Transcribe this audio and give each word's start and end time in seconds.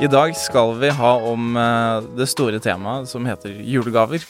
I 0.00 0.08
dag 0.08 0.32
skal 0.32 0.78
vi 0.80 0.88
ha 0.96 1.08
om 1.28 1.56
eh, 1.60 2.06
det 2.16 2.24
store 2.32 2.56
temaet 2.64 3.10
som 3.10 3.26
heter 3.28 3.52
julegaver. 3.68 4.22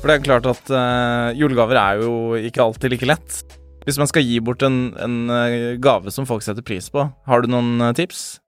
For 0.00 0.08
det 0.08 0.14
er 0.14 0.22
klart 0.24 0.46
at 0.48 0.70
eh, 0.72 1.36
julegaver 1.36 1.76
er 1.76 2.00
jo 2.00 2.12
ikke 2.48 2.64
alltid 2.64 2.94
like 2.94 3.08
lett. 3.10 3.36
Hvis 3.84 4.00
man 4.00 4.08
skal 4.08 4.24
gi 4.24 4.38
bort 4.40 4.64
en, 4.64 4.78
en 4.96 5.18
eh, 5.28 5.74
gave 5.84 6.08
som 6.16 6.24
folk 6.24 6.46
setter 6.46 6.64
pris 6.64 6.88
på, 6.88 7.04
har 7.28 7.44
du 7.44 7.50
noen 7.52 7.90
tips? 7.98 8.38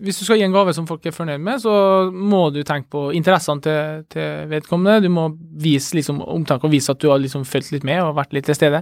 Hvis 0.00 0.22
du 0.22 0.24
skal 0.24 0.40
gi 0.40 0.48
en 0.48 0.56
gave 0.56 0.72
som 0.72 0.88
folk 0.88 1.04
er 1.04 1.12
fornøyd 1.12 1.44
med, 1.44 1.60
så 1.60 1.76
må 2.08 2.46
du 2.56 2.62
tenke 2.64 2.88
på 2.96 3.10
interessene 3.16 3.60
til, 3.68 4.08
til 4.16 4.48
vedkommende. 4.48 5.04
Du 5.04 5.12
må 5.12 5.28
vise 5.60 5.92
liksom, 6.00 6.24
omtanke 6.24 6.70
og 6.70 6.72
vise 6.72 6.96
at 6.96 7.04
du 7.04 7.10
har 7.12 7.20
liksom 7.20 7.44
fulgt 7.44 7.76
litt 7.76 7.84
med 7.84 8.00
og 8.00 8.16
vært 8.16 8.32
litt 8.32 8.48
til 8.48 8.56
stede. 8.56 8.80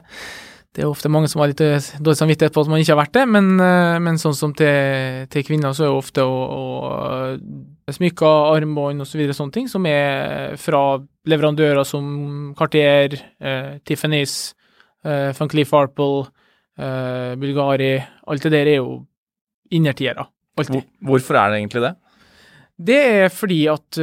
Det 0.74 0.82
er 0.82 0.90
ofte 0.90 1.10
mange 1.12 1.28
som 1.30 1.38
har 1.38 1.52
litt 1.52 1.62
eh, 1.62 1.92
dårlig 2.02 2.18
samvittighet 2.18 2.54
på 2.54 2.64
at 2.64 2.70
man 2.72 2.80
ikke 2.82 2.96
har 2.96 3.02
vært 3.04 3.14
det, 3.14 3.24
men, 3.30 3.52
eh, 3.62 3.98
men 4.02 4.18
sånn 4.18 4.34
som 4.34 4.54
til, 4.58 5.28
til 5.30 5.46
kvinner, 5.46 5.70
så 5.70 5.84
er 5.84 5.92
det 5.92 6.00
ofte 6.00 6.24
å, 6.26 6.38
å 6.50 7.92
smykker, 7.94 8.56
armbånd 8.56 9.04
osv. 9.04 9.12
Så 9.12 9.20
videre, 9.20 9.36
sånne 9.38 9.54
ting, 9.54 9.70
som 9.70 9.86
er 9.86 10.56
fra 10.58 10.98
leverandører 11.30 11.86
som 11.86 12.52
Cartier, 12.58 13.14
eh, 13.38 13.76
Tiffany's, 13.86 14.54
eh, 15.04 15.30
Van 15.38 15.50
Cleef 15.52 15.72
Arpel, 15.78 16.26
eh, 16.78 17.34
Bulgari 17.38 17.94
Alt 18.26 18.42
det 18.42 18.50
der 18.50 18.66
er 18.66 18.80
jo 18.80 19.04
innertiere. 19.70 20.26
Alltid. 20.58 20.84
Hvorfor 21.02 21.36
er 21.38 21.50
det 21.50 21.60
egentlig 21.60 21.82
det? 21.86 21.94
Det 22.74 22.98
er 23.22 23.28
fordi 23.30 23.68
at 23.70 23.98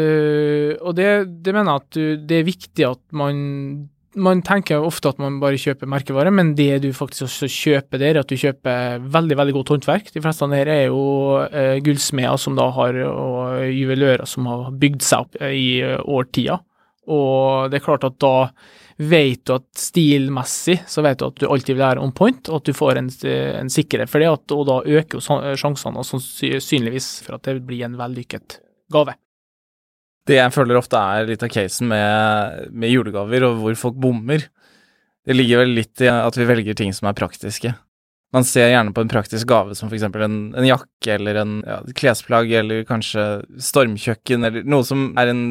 Og 0.80 0.96
det, 0.96 1.44
det 1.44 1.54
mener 1.54 1.74
jeg 1.74 1.82
at 1.82 2.28
det 2.28 2.38
er 2.38 2.48
viktig 2.48 2.86
at 2.88 3.02
man 3.12 3.90
Man 4.20 4.42
tenker 4.44 4.84
ofte 4.84 5.14
at 5.14 5.20
man 5.24 5.38
bare 5.40 5.60
kjøper 5.62 5.88
merkevare, 5.88 6.34
men 6.36 6.50
det 6.58 6.82
du 6.84 6.90
faktisk 6.96 7.30
også 7.30 7.48
kjøper 7.48 8.02
der, 8.02 8.18
er 8.18 8.26
at 8.26 8.32
du 8.32 8.36
kjøper 8.36 9.06
veldig 9.14 9.38
veldig 9.40 9.56
godt 9.56 9.72
håndverk. 9.72 10.12
De 10.12 10.24
fleste 10.24 10.44
av 10.44 10.52
dere 10.52 10.76
er 10.82 10.90
jo 10.90 11.06
øh, 11.46 11.78
gullsmeder 11.86 12.42
som 12.42 12.58
da 12.60 12.68
har, 12.76 13.00
og 13.08 13.64
juvelører 13.72 14.28
som 14.28 14.50
har 14.52 14.68
bygd 14.82 15.08
seg 15.08 15.24
opp 15.24 15.40
øh, 15.40 15.56
i 15.56 15.70
årtier. 16.04 16.60
Og 17.12 17.72
det 17.72 17.80
er 17.80 17.86
klart 17.88 18.06
at 18.08 18.20
da 18.22 18.36
vet 19.02 19.46
du 19.48 19.56
at 19.56 19.66
stilmessig 19.80 20.78
så 20.92 21.02
vet 21.06 21.22
du 21.22 21.30
at 21.30 21.40
du 21.40 21.48
alltid 21.48 21.74
vil 21.74 21.86
være 21.86 22.04
on 22.04 22.12
point, 22.16 22.52
og 22.52 22.60
at 22.60 22.68
du 22.68 22.76
får 22.78 23.00
en, 23.00 23.10
en 23.32 23.72
sikkerhet 23.72 24.12
for 24.12 24.22
det, 24.22 24.30
at, 24.30 24.54
og 24.54 24.68
da 24.70 24.82
øker 25.00 25.18
jo 25.18 25.56
sjansene 25.58 26.04
sannsynligvis 26.06 27.14
for 27.26 27.40
at 27.40 27.48
det 27.48 27.62
blir 27.64 27.88
en 27.88 28.00
vellykket 28.00 28.60
gave. 28.92 29.16
Det 30.30 30.38
jeg 30.38 30.54
føler 30.54 30.78
ofte 30.78 31.00
er 31.00 31.30
litt 31.30 31.44
av 31.46 31.50
casen 31.52 31.90
med, 31.90 32.68
med 32.72 32.94
julegaver, 32.94 33.48
og 33.48 33.62
hvor 33.64 33.80
folk 33.80 34.02
bommer, 34.02 34.46
det 35.26 35.38
ligger 35.38 35.64
vel 35.64 35.74
litt 35.78 36.02
i 36.02 36.10
at 36.12 36.38
vi 36.38 36.50
velger 36.50 36.78
ting 36.78 36.94
som 36.94 37.10
er 37.10 37.18
praktiske. 37.18 37.74
Man 38.32 38.46
ser 38.48 38.70
gjerne 38.72 38.94
på 38.96 39.04
en 39.04 39.12
praktisk 39.12 39.50
gave 39.50 39.76
som 39.76 39.90
f.eks. 39.92 40.06
En, 40.08 40.36
en 40.56 40.68
jakke 40.68 41.18
eller 41.18 41.42
en 41.42 41.58
ja, 41.68 41.82
klesplagg 41.98 42.54
eller 42.62 42.86
kanskje 42.88 43.26
stormkjøkken 43.60 44.48
eller 44.48 44.70
noe 44.72 44.88
som 44.88 45.10
er 45.20 45.34
en, 45.34 45.42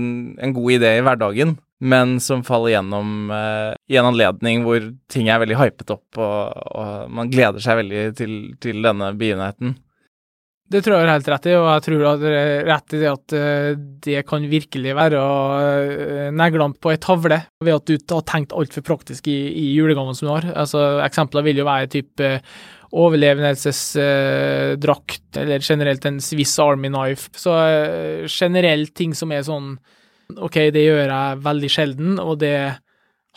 en 0.40 0.54
god 0.56 0.78
idé 0.78 0.94
i 0.96 1.02
hverdagen, 1.04 1.58
men 1.80 2.16
som 2.24 2.44
faller 2.46 2.74
gjennom 2.74 3.30
eh, 3.36 3.74
i 3.92 4.00
en 4.00 4.08
anledning 4.08 4.64
hvor 4.64 4.88
ting 5.12 5.28
er 5.28 5.42
veldig 5.42 5.60
hypet 5.60 5.92
opp, 5.92 6.08
og, 6.16 6.56
og 6.72 7.12
man 7.12 7.32
gleder 7.32 7.60
seg 7.64 7.82
veldig 7.82 8.06
til, 8.16 8.34
til, 8.64 8.80
denne 8.84 9.12
begivenheten. 9.20 9.76
Det 10.70 10.84
tror 10.86 10.94
jeg 10.94 11.02
er 11.02 11.10
helt 11.10 11.26
rett 11.32 11.46
i, 11.50 11.52
og 11.58 11.64
jeg 11.66 11.82
tror 11.82 12.04
at 12.12 12.20
det 12.22 12.30
er 12.38 12.60
rett 12.68 12.92
i 12.94 13.00
det 13.00 13.08
at 13.10 13.32
uh, 13.34 13.74
det 14.06 14.20
kan 14.28 14.44
virkelig 14.52 14.92
være 14.94 15.18
uh, 15.18 16.30
neglene 16.30 16.78
på 16.78 16.92
ei 16.92 16.98
tavle, 17.02 17.40
ved 17.66 17.74
at 17.74 17.90
du 17.90 17.98
har 18.14 18.22
tenkt 18.30 18.54
altfor 18.54 18.82
praktisk 18.86 19.26
i, 19.32 19.50
i 19.50 19.74
julegavene 19.74 20.14
som 20.14 20.28
du 20.28 20.32
har. 20.36 20.46
Altså, 20.62 21.02
Eksempler 21.02 21.42
vil 21.48 21.58
jo 21.58 21.66
være 21.66 21.90
type 21.90 22.22
uh, 22.22 22.38
overlevelsesdrakt, 23.02 25.26
eller 25.42 25.58
generelt 25.62 26.04
en 26.06 26.20
Swiss 26.22 26.58
Army 26.62 26.88
knife. 26.90 27.30
Så 27.38 27.50
generelt 28.26 28.94
ting 28.98 29.14
som 29.14 29.30
er 29.34 29.42
sånn 29.46 29.78
OK, 30.38 30.56
det 30.74 30.82
gjør 30.82 31.06
jeg 31.06 31.38
veldig 31.44 31.70
sjelden, 31.70 32.18
og 32.22 32.38
det 32.42 32.56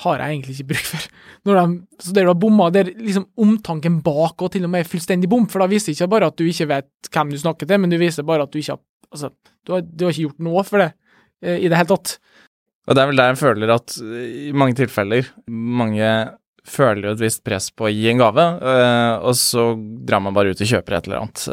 har 0.01 0.21
jeg 0.21 0.33
egentlig 0.33 0.55
ikke 0.55 0.69
bruk 0.71 0.87
for. 0.89 1.09
De, 1.45 1.65
så 2.01 2.15
det 2.15 2.23
du 2.25 2.31
har 2.31 2.39
bomma, 2.39 2.69
det 2.73 2.81
er 2.81 2.91
liksom 2.97 3.27
omtanken 3.45 3.99
bak 4.05 4.41
og 4.41 4.53
til 4.55 4.65
og 4.65 4.73
med 4.73 4.89
fullstendig 4.89 5.29
bom, 5.29 5.45
for 5.51 5.61
da 5.61 5.69
viser 5.69 5.93
ikke 5.93 6.09
bare 6.15 6.31
at 6.31 6.39
du 6.39 6.47
ikke 6.47 6.69
vet 6.71 7.13
hvem 7.13 7.33
du 7.33 7.39
snakker 7.41 7.69
til, 7.69 7.81
men 7.83 7.93
du 7.93 7.99
viser 8.01 8.25
bare 8.27 8.47
at 8.47 8.53
du 8.53 8.61
ikke 8.61 8.77
har 8.77 8.83
Altså, 9.13 9.29
du 9.61 9.75
har, 9.75 9.83
du 9.85 10.07
har 10.07 10.09
ikke 10.09 10.23
gjort 10.23 10.39
noe 10.41 10.61
for 10.65 10.81
det 10.81 10.87
eh, 11.45 11.59
i 11.61 11.67
det 11.69 11.77
hele 11.77 11.91
tatt. 11.91 12.15
Og 12.89 12.95
det 12.97 13.01
er 13.03 13.09
vel 13.11 13.19
der 13.19 13.27
jeg 13.29 13.37
føler 13.43 13.73
at 13.75 13.93
i 14.01 14.47
mange 14.57 14.73
tilfeller 14.79 15.27
mange 15.45 16.07
føler 16.65 17.05
jo 17.05 17.11
et 17.13 17.21
visst 17.21 17.43
press 17.45 17.67
på 17.75 17.85
å 17.85 17.91
gi 17.93 18.07
en 18.09 18.23
gave, 18.23 18.41
øh, 18.41 19.27
og 19.27 19.35
så 19.37 19.67
drar 20.07 20.23
man 20.23 20.33
bare 20.33 20.55
ut 20.55 20.63
og 20.63 20.71
kjøper 20.71 20.97
et 20.97 21.09
eller 21.11 21.19
annet. 21.19 21.43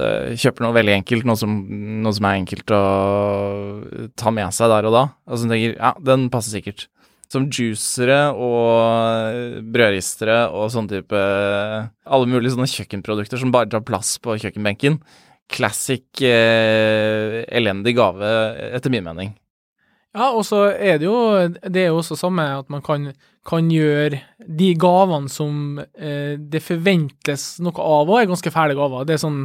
Kjøper 0.41 0.65
noe 0.65 0.77
veldig 0.78 0.95
enkelt, 0.95 1.28
noe 1.28 1.37
som, 1.37 1.59
noe 2.01 2.17
som, 2.17 2.31
er 2.31 2.41
enkelt 2.41 2.72
å 2.72 2.81
ta 4.17 4.33
med 4.33 4.57
seg 4.57 4.72
der 4.72 4.89
og 4.89 4.97
da. 4.97 5.05
Og 5.28 5.43
så 5.43 5.51
tenker 5.51 5.75
ja, 5.75 5.93
den 6.07 6.31
passer 6.33 6.57
sikkert 6.57 6.87
som 7.30 7.46
juicere 7.46 8.32
og 8.34 9.62
brødristere 9.70 10.42
og 10.50 10.70
sånn 10.74 10.88
type 10.91 11.18
Alle 11.18 12.30
mulige 12.30 12.56
sånne 12.56 12.70
kjøkkenprodukter 12.70 13.38
som 13.41 13.52
bare 13.54 13.70
tar 13.70 13.84
plass 13.86 14.16
på 14.22 14.34
kjøkkenbenken. 14.42 14.98
Classic 15.50 16.22
eh, 16.26 17.41
elendig 17.50 17.94
gave, 17.98 18.26
etter 18.74 18.92
min 18.92 19.06
mening. 19.06 19.32
Ja, 20.10 20.32
og 20.34 20.42
så 20.42 20.64
er 20.74 20.98
det 20.98 21.06
jo 21.06 21.18
Det 21.70 21.84
er 21.84 21.92
jo 21.92 22.00
også 22.00 22.16
samme 22.18 22.42
at 22.58 22.66
man 22.72 22.82
kan, 22.82 23.12
kan 23.47 23.68
gjøre 23.70 24.18
de 24.42 24.72
gavene 24.74 25.30
som 25.30 25.78
eh, 25.78 26.34
det 26.34 26.64
forventes 26.66 27.60
noe 27.62 27.78
av, 27.78 28.10
og 28.10 28.18
er 28.18 28.30
ganske 28.30 28.50
fæle 28.50 28.74
gaver. 28.78 29.06
Det 29.06 29.14
er 29.14 29.22
sånn 29.22 29.41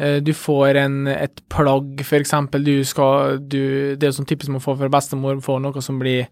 eh, 0.00 0.18
Du 0.24 0.32
får 0.32 0.80
en, 0.80 0.98
et 1.12 1.44
plagg, 1.52 2.00
for 2.00 2.20
eksempel. 2.20 2.64
Du 2.64 2.80
skal 2.88 3.42
du, 3.44 3.60
Det 3.96 4.08
er 4.08 4.12
jo 4.14 4.20
sånn 4.22 4.32
typisk 4.32 4.56
man 4.56 4.64
får 4.64 4.80
fra 4.80 4.92
bestemor, 4.96 5.40
får 5.44 5.60
noe 5.66 5.84
som 5.84 6.00
blir 6.00 6.30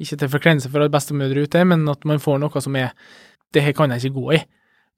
ikke 0.00 0.18
til 0.20 0.32
forkleinelse 0.32 0.70
for 0.72 0.84
at 0.84 0.92
bestemødre 0.92 1.46
ute, 1.46 1.64
men 1.64 1.86
at 1.88 2.04
man 2.08 2.20
får 2.22 2.40
noe 2.42 2.62
som 2.62 2.76
er 2.76 2.92
Det 3.54 3.62
her 3.62 3.72
kan 3.72 3.90
jeg 3.90 4.02
ikke 4.04 4.20
gå 4.20 4.32
i. 4.34 4.38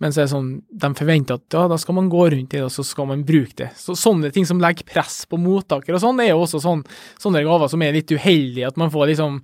Men 0.00 0.12
så 0.14 0.22
er 0.22 0.26
det 0.26 0.32
sånn, 0.32 0.50
de 0.70 0.88
forventer 0.94 1.36
at 1.36 1.54
ja, 1.54 1.64
da 1.70 1.76
skal 1.78 1.96
man 1.98 2.08
gå 2.10 2.22
rundt 2.32 2.54
i 2.54 2.58
det, 2.58 2.64
og 2.64 2.72
så 2.72 2.84
skal 2.86 3.08
man 3.10 3.24
bruke 3.26 3.54
det. 3.58 3.68
Så 3.76 3.96
Sånne 3.98 4.30
ting 4.34 4.46
som 4.46 4.60
legger 4.62 4.86
press 4.86 5.24
på 5.28 5.38
mottaker 5.42 5.94
og 5.94 6.02
sånn, 6.02 6.22
er 6.22 6.30
jo 6.30 6.44
også 6.44 6.60
sånn, 6.62 6.84
sånne 7.20 7.42
gaver 7.46 7.70
som 7.70 7.82
er 7.82 7.96
litt 7.96 8.10
uheldige. 8.14 8.70
At 8.70 8.78
man 8.80 8.92
får 8.94 9.12
liksom 9.12 9.40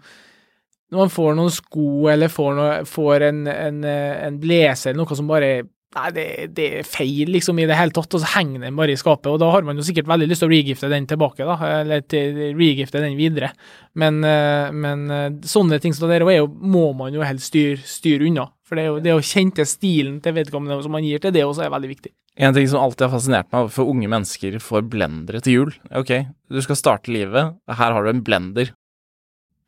Når 0.94 0.98
man 1.00 1.10
får 1.10 1.34
noen 1.34 1.50
sko, 1.50 2.06
eller 2.12 2.30
får, 2.30 2.50
noe, 2.54 2.74
får 2.86 3.22
en, 3.28 3.46
en, 3.50 3.78
en 3.84 4.36
blazer, 4.38 4.94
noe 4.94 5.16
som 5.18 5.26
bare 5.26 5.64
Nei, 5.94 6.08
det, 6.10 6.26
det, 6.56 6.64
er 6.80 6.86
feil, 6.88 7.28
liksom, 7.30 7.58
i 7.62 7.66
det 7.70 7.76
hele 7.78 7.94
tatt, 7.94 8.16
og 8.16 8.22
så 8.22 8.32
henger 8.34 8.64
den 8.64 8.78
bare 8.78 8.94
i 8.94 8.98
skapet. 8.98 9.28
Og 9.30 9.38
da 9.38 9.50
har 9.52 9.66
man 9.66 9.78
jo 9.78 9.84
sikkert 9.86 10.08
veldig 10.10 10.26
lyst 10.30 10.42
til 10.42 10.50
å 10.50 10.54
regifte 10.54 10.90
den 10.90 11.06
tilbake, 11.10 11.46
da, 11.46 11.54
eller 11.84 12.02
til 12.10 12.40
regifte 12.58 13.02
den 13.04 13.14
videre. 13.18 13.52
Men, 14.00 14.18
eh, 14.26 14.74
men 14.74 15.06
eh, 15.14 15.30
sånne 15.46 15.78
ting 15.82 15.94
som 15.94 16.08
det 16.10 16.18
der 16.18 16.34
jo, 16.40 16.50
må 16.50 16.88
man 16.98 17.14
jo 17.14 17.22
helst 17.22 17.52
styre, 17.52 17.78
styr 17.86 18.26
unna. 18.26 18.48
For 18.66 18.78
det 18.78 18.84
er 18.84 18.90
jo 18.90 19.00
det 19.04 19.14
å 19.14 19.22
kjenne 19.22 19.68
stilen 19.68 20.18
til 20.24 20.34
vedkommende 20.34 20.82
som 20.82 20.94
man 20.96 21.06
gir 21.06 21.22
til, 21.22 21.34
det 21.36 21.46
også 21.46 21.66
er 21.66 21.74
veldig 21.74 21.92
viktig. 21.94 22.14
En 22.42 22.54
ting 22.56 22.66
som 22.66 22.82
alltid 22.82 23.06
har 23.06 23.14
fascinert 23.14 23.52
meg, 23.54 23.68
for 23.70 23.90
unge 23.92 24.10
mennesker 24.10 24.56
får 24.58 24.88
blendere 24.90 25.42
til 25.44 25.60
jul. 25.60 25.76
Ok, 25.94 26.16
du 26.50 26.58
skal 26.64 26.80
starte 26.80 27.12
livet, 27.14 27.54
her 27.70 27.94
har 27.94 28.02
du 28.02 28.10
en 28.10 28.24
blender 28.26 28.74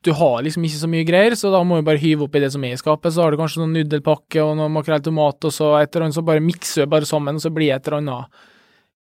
du 0.04 0.12
har 0.14 0.42
liksom 0.44 0.64
ikke 0.66 0.80
så 0.80 0.90
mye 0.90 1.06
greier, 1.06 1.34
så 1.38 1.50
da 1.50 1.62
må 1.66 1.78
du 1.78 1.86
bare 1.86 2.00
hyve 2.02 2.26
opp 2.26 2.36
i 2.38 2.42
det 2.44 2.52
som 2.54 2.64
er 2.66 2.76
i 2.76 2.80
skapet. 2.80 3.14
Så 3.14 3.24
har 3.24 3.32
du 3.32 3.40
kanskje 3.40 3.62
noen 3.62 3.74
nudelpakke 3.74 4.42
og 4.44 4.54
noe 4.58 4.70
makrell 4.72 5.02
tomat, 5.02 5.48
og 5.48 5.54
så 5.54 5.72
et 5.80 5.90
eller 5.90 6.08
annet, 6.08 6.18
så 6.18 6.26
bare 6.26 6.44
mikser 6.44 6.86
du 6.86 6.92
bare 6.92 7.08
sammen, 7.08 7.38
og 7.38 7.42
så 7.42 7.52
blir 7.54 7.72
det 7.72 7.78
et 7.78 7.88
eller 7.88 8.02
annet. 8.02 8.44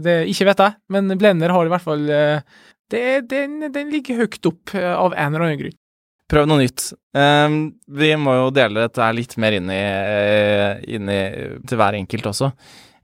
Det, 0.02 0.16
ikke 0.32 0.48
vet 0.50 0.62
jeg, 0.64 0.76
men 0.92 1.16
blender 1.16 1.54
har 1.54 1.68
i 1.68 1.72
hvert 1.72 1.84
fall 1.84 2.02
eh, 2.12 2.56
det, 2.92 3.04
den, 3.30 3.62
den 3.72 3.92
ligger 3.92 4.24
høyt 4.24 4.48
opp 4.50 4.74
eh, 4.76 4.92
av 4.92 5.14
en 5.14 5.30
eller 5.30 5.46
annen 5.46 5.62
grunn. 5.62 5.78
Prøv 6.26 6.48
noe 6.50 6.64
nytt. 6.64 6.88
Um, 7.14 7.76
vi 7.86 8.10
må 8.18 8.34
jo 8.34 8.50
dele 8.54 8.88
dette 8.88 9.08
litt 9.14 9.36
mer 9.38 9.54
inn 9.56 9.70
i, 9.70 9.78
eh, 9.78 10.82
inn 10.96 11.08
i 11.08 11.20
til 11.62 11.78
hver 11.78 11.96
enkelt 11.96 12.26
også. 12.32 12.50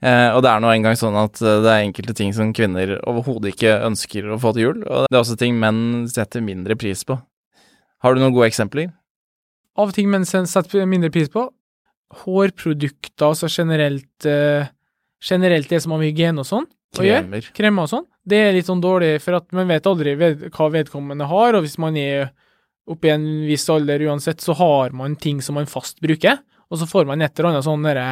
Uh, 0.02 0.34
og 0.34 0.40
det 0.42 0.50
er 0.50 0.62
nå 0.62 0.72
engang 0.74 0.98
sånn 0.98 1.14
at 1.20 1.38
det 1.38 1.70
er 1.70 1.84
enkelte 1.84 2.16
ting 2.18 2.32
som 2.34 2.50
kvinner 2.50 2.96
overhodet 3.06 3.54
ikke 3.54 3.76
ønsker 3.86 4.26
å 4.34 4.40
få 4.42 4.50
til 4.56 4.66
jul, 4.66 4.80
og 4.82 5.06
det 5.06 5.14
er 5.14 5.22
også 5.22 5.38
ting 5.38 5.54
menn 5.62 6.08
setter 6.10 6.42
mindre 6.42 6.74
pris 6.74 7.06
på. 7.06 7.20
Har 8.02 8.14
du 8.14 8.22
noen 8.22 8.34
gode 8.34 8.50
eksempler? 8.50 8.90
Av 9.78 9.93
ting 9.94 10.10
menn 10.12 10.26
setter 10.26 10.87
mindre 10.90 11.12
pris 11.14 11.31
på? 11.32 11.46
Hårprodukter, 12.22 13.31
altså 13.31 13.49
generelt 13.49 14.26
uh, 14.28 14.69
Generelt 15.22 15.70
det 15.70 15.78
som 15.81 15.94
har 15.94 16.00
med 16.02 16.10
hygiene 16.10 16.43
og 16.43 16.49
sånn 16.49 16.64
å 16.99 17.04
gjøre. 17.06 17.40
Kremer 17.54 17.87
og 17.87 17.93
sånn. 17.93 18.06
Det 18.26 18.40
er 18.43 18.56
litt 18.56 18.66
sånn 18.66 18.82
dårlig, 18.82 19.14
for 19.22 19.38
at 19.38 19.46
man 19.54 19.69
vet 19.70 19.87
aldri 19.87 20.16
ved, 20.19 20.49
hva 20.52 20.66
vedkommende 20.75 21.28
har, 21.31 21.54
og 21.54 21.62
hvis 21.62 21.78
man 21.81 21.94
er 21.96 22.32
oppe 22.90 23.06
i 23.06 23.12
en 23.14 23.28
viss 23.46 23.69
alder 23.70 24.02
uansett, 24.08 24.43
så 24.43 24.56
har 24.58 24.96
man 24.98 25.14
ting 25.14 25.38
som 25.44 25.56
man 25.56 25.70
fast 25.70 26.02
bruker, 26.02 26.43
og 26.66 26.81
så 26.81 26.88
får 26.90 27.06
man 27.08 27.22
et 27.22 27.38
eller 27.38 27.52
annet 27.52 27.66
sånn 27.69 27.87
derre 27.87 28.06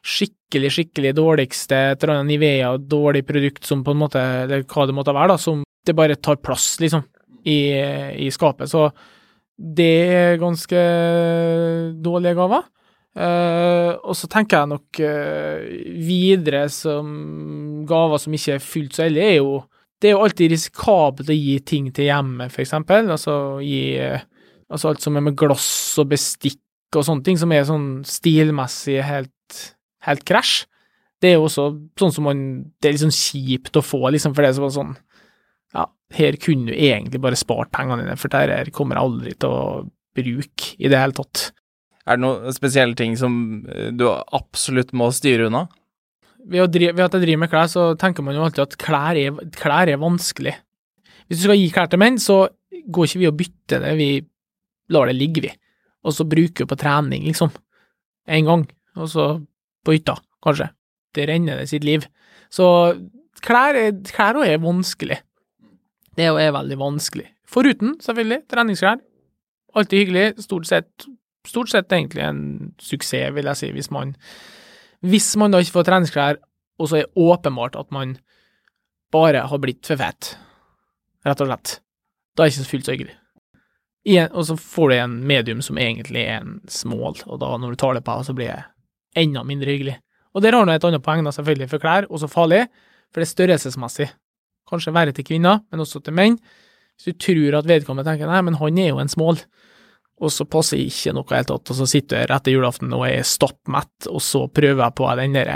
skikkelig, 0.00 0.72
skikkelig 0.78 1.12
dårligste, 1.20 1.82
et 1.92 2.02
eller 2.02 2.16
annet 2.16 2.32
Nivea, 2.32 2.72
dårlig 2.80 3.26
produkt 3.28 3.68
som 3.68 3.84
på 3.84 3.92
en 3.92 4.00
måte, 4.00 4.24
eller 4.46 4.64
hva 4.64 4.88
det 4.88 4.96
måtte 4.96 5.14
være, 5.14 5.34
da, 5.34 5.38
som 5.44 5.60
det 5.86 5.96
bare 5.96 6.16
tar 6.16 6.40
plass, 6.40 6.72
liksom 6.80 7.04
i, 7.44 7.60
i 8.26 8.28
skapet. 8.34 8.70
Så 8.70 8.88
det 9.60 9.94
er 10.10 10.40
ganske 10.40 10.84
dårlige 12.00 12.36
gaver. 12.38 12.68
Uh, 13.10 13.98
og 14.06 14.14
så 14.14 14.28
tenker 14.30 14.60
jeg 14.60 14.70
nok 14.70 15.00
uh, 15.02 15.64
videre 15.98 16.68
som 16.70 17.82
gaver 17.88 18.22
som 18.22 18.36
ikke 18.36 18.54
er 18.54 18.62
fullt 18.62 18.94
så 18.94 19.08
heldige, 19.08 19.32
er 19.32 19.40
jo 19.40 19.56
det 20.00 20.08
er 20.08 20.14
jo 20.14 20.22
alltid 20.24 20.52
risikabelt 20.54 21.28
å 21.28 21.34
gi 21.34 21.56
ting 21.66 21.90
til 21.92 22.06
hjemmet, 22.06 22.54
eksempel. 22.62 23.10
Altså 23.12 23.34
gi 23.64 23.82
uh, 24.00 24.22
Altså 24.70 24.92
alt 24.92 25.02
som 25.02 25.16
er 25.18 25.24
med 25.26 25.34
glass 25.34 25.98
og 25.98 26.12
bestikk 26.12 26.94
og 26.94 27.02
sånne 27.06 27.24
ting, 27.26 27.38
som 27.38 27.50
er 27.50 27.64
sånn 27.66 27.88
stilmessig 28.06 29.00
helt, 29.02 30.22
krasj. 30.26 30.64
Det 31.20 31.32
er 31.32 31.36
jo 31.36 31.48
også 31.48 31.64
sånn 32.00 32.14
som 32.14 32.24
man 32.24 32.38
Det 32.80 32.88
er 32.88 32.94
litt 32.94 33.02
sånn 33.02 33.12
kjipt 33.12 33.76
å 33.76 33.82
få, 33.84 33.98
liksom, 34.14 34.34
for 34.34 34.46
det 34.46 34.52
er 34.52 34.70
sånn 34.76 34.94
her 36.16 36.36
kunne 36.42 36.70
du 36.70 36.74
egentlig 36.74 37.20
bare 37.22 37.38
spart 37.38 37.70
pengene 37.74 38.04
dine, 38.04 38.18
for 38.18 38.32
dette 38.32 38.56
her 38.58 38.70
kommer 38.74 38.98
jeg 38.98 39.08
aldri 39.08 39.34
til 39.38 39.54
å 39.54 39.64
bruke 40.18 40.74
i 40.78 40.90
det 40.90 40.98
hele 40.98 41.16
tatt. 41.16 41.50
Er 42.08 42.18
det 42.18 42.24
noen 42.24 42.54
spesielle 42.56 42.96
ting 42.98 43.14
som 43.18 43.34
eh, 43.70 43.92
du 43.94 44.08
absolutt 44.08 44.94
må 44.96 45.10
styre 45.14 45.46
unna? 45.50 45.66
Ved, 46.40 46.72
drive, 46.72 46.96
ved, 46.96 47.04
at 47.04 47.14
jeg 47.14 47.26
driver 47.26 47.42
med 47.44 47.52
klær, 47.52 47.70
så 47.70 47.84
tenker 48.00 48.24
man 48.26 48.34
jo 48.34 48.46
alltid 48.46 48.64
at 48.64 48.78
klær 48.80 49.18
er, 49.20 49.38
klær 49.54 49.90
er 49.92 50.00
vanskelig. 50.00 50.56
Hvis 51.28 51.42
du 51.42 51.46
skal 51.46 51.60
gi 51.60 51.70
klær 51.74 51.90
til 51.92 52.00
menn, 52.02 52.18
så 52.18 52.42
går 52.90 53.06
ikke 53.06 53.20
vi 53.20 53.28
og 53.28 53.38
bytter 53.38 53.84
det, 53.84 53.94
vi 54.00 54.10
lar 54.90 55.10
det 55.10 55.18
ligge, 55.18 55.44
vi. 55.44 55.52
Og 56.02 56.16
så 56.16 56.26
bruker 56.26 56.64
vi 56.64 56.70
på 56.70 56.78
trening, 56.80 57.28
liksom. 57.28 57.52
En 58.30 58.48
gang. 58.48 58.64
Og 58.98 59.10
så 59.12 59.26
på 59.86 59.94
hytta, 59.94 60.16
kanskje. 60.42 60.70
Det 61.14 61.26
renner 61.28 61.60
det 61.60 61.68
sitt 61.70 61.84
liv. 61.86 62.06
Så 62.50 62.66
klær, 63.44 63.76
klær 64.08 64.40
er 64.42 64.62
vanskelig. 64.62 65.20
Det 66.16 66.26
er 66.26 66.52
veldig 66.54 66.78
vanskelig. 66.80 67.28
Foruten, 67.48 67.96
selvfølgelig, 68.02 68.42
treningsklær. 68.50 69.02
Alltid 69.74 69.98
hyggelig. 69.98 70.42
Stort 70.42 70.66
sett, 70.66 71.06
stort 71.46 71.70
sett 71.70 71.92
egentlig 71.92 72.24
en 72.26 72.40
suksess, 72.82 73.34
vil 73.34 73.50
jeg 73.50 73.60
si, 73.60 73.70
hvis 73.74 73.90
man 73.94 74.16
hvis 75.00 75.32
man 75.40 75.52
da 75.52 75.60
ikke 75.62 75.78
får 75.78 75.86
treningsklær, 75.88 76.40
og 76.80 76.90
så 76.90 77.00
er 77.00 77.12
åpenbart 77.16 77.76
at 77.80 77.88
man 77.92 78.18
bare 79.12 79.46
har 79.48 79.60
blitt 79.62 79.88
for 79.88 80.00
fet, 80.00 80.34
rett 81.26 81.40
og 81.40 81.48
slett, 81.48 81.72
da 82.36 82.44
er 82.44 82.50
det 82.50 82.58
ikke 82.58 82.70
fullt 82.74 82.88
så 82.88 82.94
hyggelig. 82.94 83.16
En, 84.10 84.28
og 84.32 84.46
så 84.48 84.56
får 84.60 84.90
du 84.90 84.96
en 84.96 85.16
medium 85.28 85.60
som 85.64 85.80
egentlig 85.80 86.22
er 86.22 86.40
en 86.40 86.60
small, 86.68 87.16
og 87.26 87.40
da 87.40 87.50
når 87.56 87.74
du 87.74 87.80
tar 87.80 87.96
det 87.96 88.04
på, 88.04 88.16
så 88.24 88.36
blir 88.36 88.52
det 88.52 89.24
enda 89.24 89.42
mindre 89.44 89.72
hyggelig. 89.72 89.96
Og 90.36 90.44
der 90.44 90.54
har 90.54 90.68
du 90.68 90.72
et 90.72 90.86
annet 90.86 91.04
poeng, 91.04 91.24
da, 91.24 91.32
selvfølgelig, 91.34 91.70
for 91.72 91.82
klær, 91.82 92.08
også 92.08 92.30
farlig, 92.30 92.66
for 93.10 93.20
det 93.20 93.26
er 93.26 93.32
størrelsesmessig. 93.34 94.08
Kanskje 94.68 94.94
verre 94.94 95.14
til 95.16 95.26
kvinner, 95.26 95.62
men 95.70 95.82
også 95.82 96.02
til 96.04 96.14
menn. 96.16 96.36
Hvis 97.00 97.14
du 97.14 97.22
tror 97.24 97.58
at 97.60 97.68
vedkommende 97.68 98.10
tenker 98.10 98.28
nei, 98.28 98.42
men 98.44 98.58
han 98.60 98.78
er 98.78 98.90
jo 98.92 99.00
en 99.00 99.10
smål, 99.10 99.40
og 100.20 100.32
så 100.34 100.44
passer 100.44 100.82
ikke 100.82 101.14
noe 101.16 101.32
helt 101.32 101.48
tatt, 101.48 101.72
og 101.72 101.78
så 101.78 101.86
sitter 101.88 102.20
jeg 102.20 102.32
etter 102.34 102.52
julaften 102.52 102.92
og 102.92 103.06
er 103.08 103.24
stappmett, 103.24 104.08
og 104.10 104.20
så 104.24 104.44
prøver 104.52 104.82
jeg 104.84 104.96
på 105.00 105.08
den 105.22 105.38
der 105.38 105.52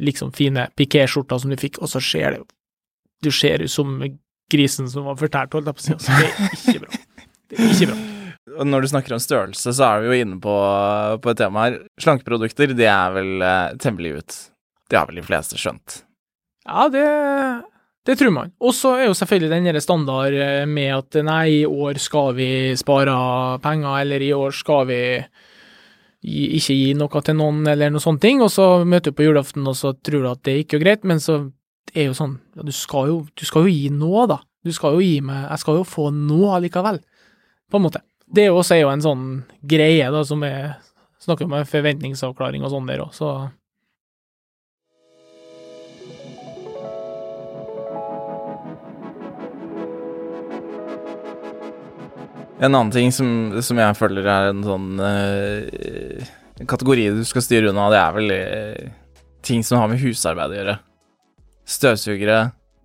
liksom 0.00 0.32
fine 0.36 0.70
pikéskjorta 0.78 1.38
som 1.42 1.52
du 1.52 1.58
fikk, 1.60 1.82
og 1.84 1.92
så 1.92 2.00
ser 2.00 2.38
det 2.38 2.44
Du 3.24 3.30
ser 3.32 3.62
ut 3.64 3.72
som 3.72 4.00
grisen 4.52 4.88
som 4.88 5.04
var 5.08 5.16
fortært, 5.20 5.52
holdt 5.52 5.68
jeg 5.68 5.76
på 5.76 5.82
å 5.82 5.86
si, 5.86 5.92
altså, 5.96 6.16
det 6.20 6.28
er 6.28 6.56
ikke 6.56 6.82
bra. 6.84 6.98
Det 7.50 7.58
er 7.58 7.70
ikke 7.72 7.88
bra. 7.92 8.02
Når 8.72 8.84
du 8.84 8.88
snakker 8.88 9.12
om 9.16 9.20
størrelse, 9.20 9.72
så 9.74 9.86
er 9.88 10.02
vi 10.02 10.06
jo 10.08 10.24
inne 10.24 10.36
på, 10.40 10.56
på 11.20 11.32
et 11.32 11.40
tema 11.40 11.64
her. 11.66 11.80
Slankeprodukter, 12.00 12.72
det 12.78 12.86
er 12.88 13.16
vel 13.16 13.42
eh, 13.42 13.72
temmelig 13.82 14.12
ut. 14.20 14.36
Det 14.86 15.00
har 15.00 15.08
vel 15.10 15.18
de 15.18 15.24
fleste 15.26 15.58
skjønt? 15.60 16.02
Ja, 16.66 16.86
det 16.92 17.06
det 18.06 18.14
tror 18.20 18.30
man. 18.30 18.52
Og 18.62 18.74
så 18.76 18.94
er 19.00 19.08
jo 19.08 19.16
selvfølgelig 19.18 19.50
den 19.66 19.80
standard 19.82 20.34
eh, 20.38 20.62
med 20.70 20.92
at 20.94 21.18
nei, 21.26 21.62
i 21.62 21.66
år 21.66 21.98
skal 22.02 22.36
vi 22.38 22.48
spare 22.78 23.16
penger, 23.64 24.00
eller 24.04 24.22
i 24.22 24.32
år 24.36 24.54
skal 24.54 24.86
vi 24.90 25.00
ikke 26.26 26.74
gi 26.74 26.94
noe 26.98 27.22
til 27.22 27.36
noen, 27.38 27.60
eller 27.70 27.92
noe 27.92 28.02
sånne 28.02 28.22
ting, 28.22 28.42
og 28.42 28.50
så 28.50 28.84
møter 28.86 29.12
du 29.12 29.18
på 29.18 29.26
julaften, 29.26 29.66
og 29.66 29.76
så 29.78 29.92
tror 29.94 30.22
du 30.24 30.30
at 30.30 30.42
det 30.46 30.56
ikke 30.62 30.80
er 30.80 30.84
greit, 30.86 31.06
men 31.06 31.22
så 31.22 31.40
er 31.94 32.08
jo 32.08 32.16
sånn, 32.18 32.38
ja, 32.56 32.64
du 32.66 32.72
skal 32.74 33.10
jo, 33.10 33.20
du 33.34 33.44
skal 33.46 33.66
jo 33.66 33.74
gi 33.74 33.90
noe, 33.94 34.26
da. 34.30 34.40
Du 34.66 34.72
skal 34.74 34.96
jo 34.96 35.04
gi 35.04 35.20
meg 35.22 35.44
Jeg 35.44 35.62
skal 35.62 35.76
jo 35.78 35.84
få 35.86 36.08
noe 36.10 36.56
likevel, 36.64 36.98
på 37.70 37.78
en 37.78 37.84
måte. 37.84 38.02
Det 38.26 38.42
er 38.42 38.50
jo 38.50 38.58
også 38.58 38.80
en 38.90 39.04
sånn 39.04 39.28
greie, 39.62 40.10
da, 40.10 40.24
som 40.26 40.42
er 40.46 40.76
Snakker 41.26 41.48
om 41.48 41.54
forventningsavklaring 41.66 42.62
og 42.62 42.70
sånn 42.70 42.86
der 42.86 43.00
òg, 43.02 43.14
så 43.16 43.28
En 52.56 52.72
annen 52.72 52.90
ting 52.92 53.10
som, 53.12 53.28
som 53.60 53.76
jeg 53.76 53.96
føler 53.98 54.24
er 54.24 54.46
en 54.48 54.62
sånn 54.64 55.00
uh, 55.00 56.28
kategori 56.64 57.10
du 57.18 57.24
skal 57.28 57.44
styre 57.44 57.68
unna, 57.68 57.90
det 57.92 57.98
er 58.00 58.14
vel 58.16 58.32
uh, 58.32 58.94
ting 59.44 59.64
som 59.66 59.82
har 59.82 59.90
med 59.92 60.00
husarbeid 60.00 60.54
å 60.54 60.56
gjøre. 60.56 60.76
Støvsugere, 61.68 62.38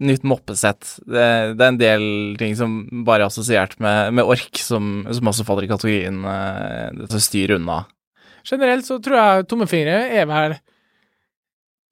nytt 0.03 0.25
moppesett. 0.27 0.97
Det, 1.05 1.23
det, 1.55 1.63
er 1.63 1.69
en 1.69 1.79
del 1.79 2.03
ting 2.41 2.57
som 2.59 2.81
bare 3.07 3.23
er 3.23 3.31
assosiert 3.31 3.77
med, 3.79 4.11
med 4.17 4.27
ork, 4.27 4.59
som, 4.59 5.05
som, 5.07 5.31
også 5.31 5.45
faller 5.47 5.69
i 5.69 5.71
kategorien 5.71 6.19
uh, 6.27 7.07
å 7.07 7.21
styre 7.23 7.55
unna. 7.61 7.85
Generelt 8.43 8.89
så 8.89 8.97
tror 8.99 9.21
jeg 9.21 9.47
tommefingre 9.53 10.01
er 10.17 10.27
vel 10.27 10.57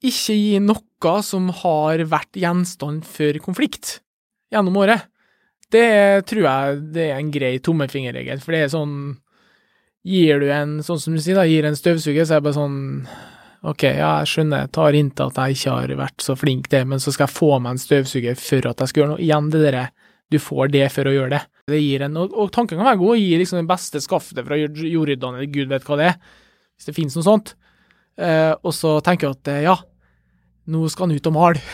ikke 0.03 0.35
gi 0.35 0.59
noe 0.63 1.15
som 1.23 1.47
har 1.61 2.03
vært 2.11 2.35
gjenstand 2.39 3.07
for 3.07 3.39
konflikt 3.45 4.01
gjennom 4.51 4.75
året. 4.83 5.07
Det 5.69 5.89
tror 6.29 6.45
jeg 6.45 6.77
det 6.95 7.09
er 7.11 7.17
en 7.19 7.33
grei 7.33 7.57
tommelfingerregel, 7.63 8.41
for 8.43 8.55
det 8.55 8.65
er 8.65 8.71
sånn 8.73 8.95
Gir 10.09 10.39
du 10.39 10.47
en, 10.47 10.77
sånn 10.79 10.99
som 11.03 11.15
du 11.15 11.19
sier, 11.19 11.35
da, 11.35 11.43
gir 11.43 11.65
en 11.67 11.75
støvsuger, 11.75 12.23
så 12.23 12.37
er 12.37 12.39
det 12.39 12.45
bare 12.47 12.55
sånn 12.55 12.77
Ok, 13.67 13.83
ja, 13.83 14.13
jeg 14.21 14.29
skjønner, 14.31 14.63
jeg 14.63 14.71
tar 14.77 14.95
inntil 14.95 15.27
at 15.27 15.39
jeg 15.41 15.57
ikke 15.57 15.73
har 15.75 15.93
vært 15.99 16.23
så 16.23 16.35
flink 16.39 16.69
til 16.69 16.77
det, 16.77 16.85
men 16.93 17.01
så 17.03 17.11
skal 17.11 17.27
jeg 17.27 17.35
få 17.35 17.49
meg 17.59 17.75
en 17.75 17.81
støvsuger 17.81 18.37
for 18.39 18.69
at 18.69 18.79
jeg 18.79 18.91
skal 18.91 19.01
gjøre 19.01 19.11
noe. 19.11 19.23
Igjen 19.25 19.49
det 19.51 19.63
derre 19.65 19.89
du 20.31 20.37
får 20.39 20.69
det 20.71 20.85
for 20.93 21.09
å 21.09 21.13
gjøre 21.13 21.33
det. 21.33 21.41
Det 21.73 21.79
gir 21.81 22.05
en, 22.05 22.15
og, 22.21 22.35
og 22.37 22.51
tanken 22.55 22.79
kan 22.79 22.87
være 22.87 23.01
god, 23.01 23.15
å 23.15 23.19
gi 23.19 23.39
liksom 23.41 23.59
den 23.59 23.69
beste 23.69 23.99
skaftet 24.03 24.45
fra 24.47 24.57
jordryddene, 24.59 25.41
eller 25.41 25.51
gud 25.51 25.73
vet 25.73 25.87
hva 25.87 25.97
det 25.99 26.07
er, 26.13 26.19
hvis 26.77 26.87
det 26.87 26.95
finnes 26.95 27.17
noe 27.17 27.25
sånt. 27.25 27.55
Uh, 28.19 28.53
og 28.63 28.71
så 28.75 28.95
tenker 29.03 29.27
jeg 29.27 29.39
at 29.39 29.63
ja, 29.65 29.75
nå 30.69 30.85
skal 30.91 31.09
han 31.09 31.17
ut 31.17 31.29
og 31.31 31.35
male. 31.39 31.65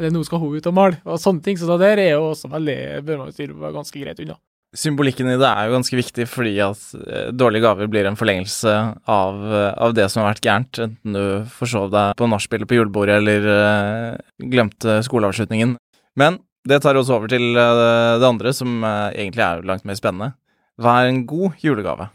Eller 0.00 0.14
nå 0.14 0.22
skal 0.24 0.40
hun 0.40 0.56
ut 0.56 0.68
og 0.70 0.76
male, 0.76 1.00
og 1.04 1.20
sånne 1.20 1.44
ting. 1.44 1.58
Så 1.60 1.68
det 1.68 1.82
der 1.84 2.00
er 2.00 2.14
jo 2.14 2.30
også 2.30 2.48
veldig 2.50 2.78
bør 3.04 3.26
man 3.26 3.34
styre 3.36 3.74
ganske 3.74 4.00
greit 4.00 4.22
unna. 4.24 4.38
Symbolikken 4.70 5.26
i 5.26 5.34
det 5.34 5.48
er 5.48 5.66
jo 5.66 5.74
ganske 5.74 5.96
viktig, 5.98 6.24
fordi 6.30 6.52
at 6.62 6.82
eh, 6.94 7.32
dårlige 7.34 7.64
gaver 7.64 7.88
blir 7.90 8.06
en 8.06 8.18
forlengelse 8.18 8.74
av, 9.10 9.40
eh, 9.42 9.72
av 9.74 9.96
det 9.98 10.06
som 10.12 10.22
har 10.22 10.30
vært 10.30 10.44
gærent, 10.46 10.80
enten 10.84 11.16
du 11.16 11.50
forsov 11.50 11.88
deg 11.90 12.14
på 12.18 12.28
nachspielet 12.30 12.70
på 12.70 12.78
julebordet 12.78 13.16
eller 13.18 13.48
uh, 13.50 14.44
glemte 14.52 15.00
skoleavslutningen. 15.06 15.74
Men 16.22 16.38
det 16.68 16.80
tar 16.84 16.98
oss 17.00 17.10
over 17.10 17.26
til 17.32 17.50
det 17.56 18.26
andre, 18.28 18.52
som 18.54 18.84
egentlig 18.84 19.42
er 19.42 19.66
langt 19.66 19.86
mer 19.88 19.96
spennende. 19.98 20.34
Hva 20.80 20.98
er 21.00 21.08
en 21.08 21.22
god 21.26 21.56
julegave? 21.64 22.10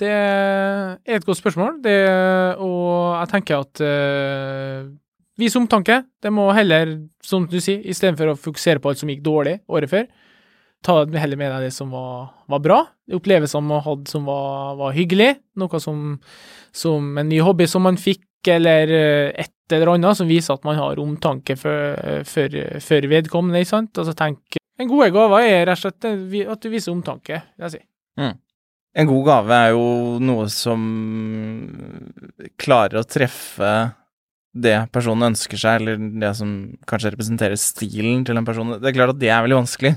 Det 0.00 0.12
er 0.12 1.16
et 1.16 1.26
godt 1.26 1.40
spørsmål, 1.40 1.80
det, 1.82 1.96
og 2.62 3.16
jeg 3.18 3.32
tenker 3.32 3.64
at 3.64 3.82
Vis 5.36 5.56
omtanke. 5.58 6.00
Det 6.22 6.32
må 6.32 6.46
heller, 6.56 6.94
som 7.24 7.44
du 7.50 7.58
sier, 7.60 7.82
istedenfor 7.84 8.32
å 8.32 8.38
fokusere 8.40 8.80
på 8.80 8.90
alt 8.90 9.02
som 9.02 9.10
gikk 9.12 9.24
dårlig 9.24 9.58
året 9.68 9.92
før, 9.92 10.06
ta 10.86 11.00
heller 11.18 11.40
med 11.40 11.50
deg 11.52 11.66
det 11.66 11.74
som 11.74 11.90
var, 11.92 12.30
var 12.48 12.62
bra. 12.62 12.78
opplevelsene 13.12 13.68
man 13.68 13.84
hadde 13.84 14.10
som 14.10 14.24
var, 14.28 14.76
var 14.78 14.94
hyggelig. 14.96 15.34
Noe 15.60 15.80
som, 15.82 16.16
som, 16.72 17.10
en 17.18 17.28
ny 17.28 17.40
hobby 17.44 17.66
som 17.68 17.84
man 17.84 17.98
fikk, 18.00 18.24
eller 18.48 18.92
eh, 18.94 19.44
et 19.44 19.74
eller 19.74 19.96
annet 19.96 20.16
som 20.16 20.28
viser 20.30 20.54
at 20.54 20.64
man 20.64 20.78
har 20.78 21.00
omtanke 21.02 21.56
for, 21.58 21.98
for, 22.28 22.56
for 22.84 23.10
vedkommende, 23.10 23.60
ikke 23.60 23.72
sant. 23.74 23.98
Altså 23.98 24.14
tenk 24.16 24.60
En 24.76 24.88
gode 24.90 25.08
gave 25.08 25.40
er 25.40 25.64
rett 25.64 25.78
og 25.78 25.82
slett 25.82 26.50
at 26.52 26.62
du 26.62 26.68
viser 26.68 26.92
omtanke, 26.92 27.40
vil 27.56 27.64
jeg 27.64 27.78
si. 27.78 27.86
Mm. 28.20 28.34
En 28.96 29.08
god 29.08 29.24
gave 29.26 29.56
er 29.56 29.70
jo 29.74 29.86
noe 30.24 30.46
som 30.52 30.82
klarer 32.60 33.00
å 33.00 33.08
treffe 33.08 33.72
det 34.56 34.76
personen 34.94 35.32
ønsker 35.32 35.60
seg, 35.60 35.82
eller 35.82 36.00
det 36.22 36.32
som 36.38 36.52
kanskje 36.88 37.12
representerer 37.14 37.58
stilen 37.60 38.24
til 38.26 38.38
en 38.38 38.46
person. 38.46 38.76
Det 38.80 38.90
er 38.90 38.96
klart 38.96 39.14
at 39.14 39.20
det 39.20 39.30
er 39.32 39.44
veldig 39.44 39.60
vanskelig, 39.60 39.94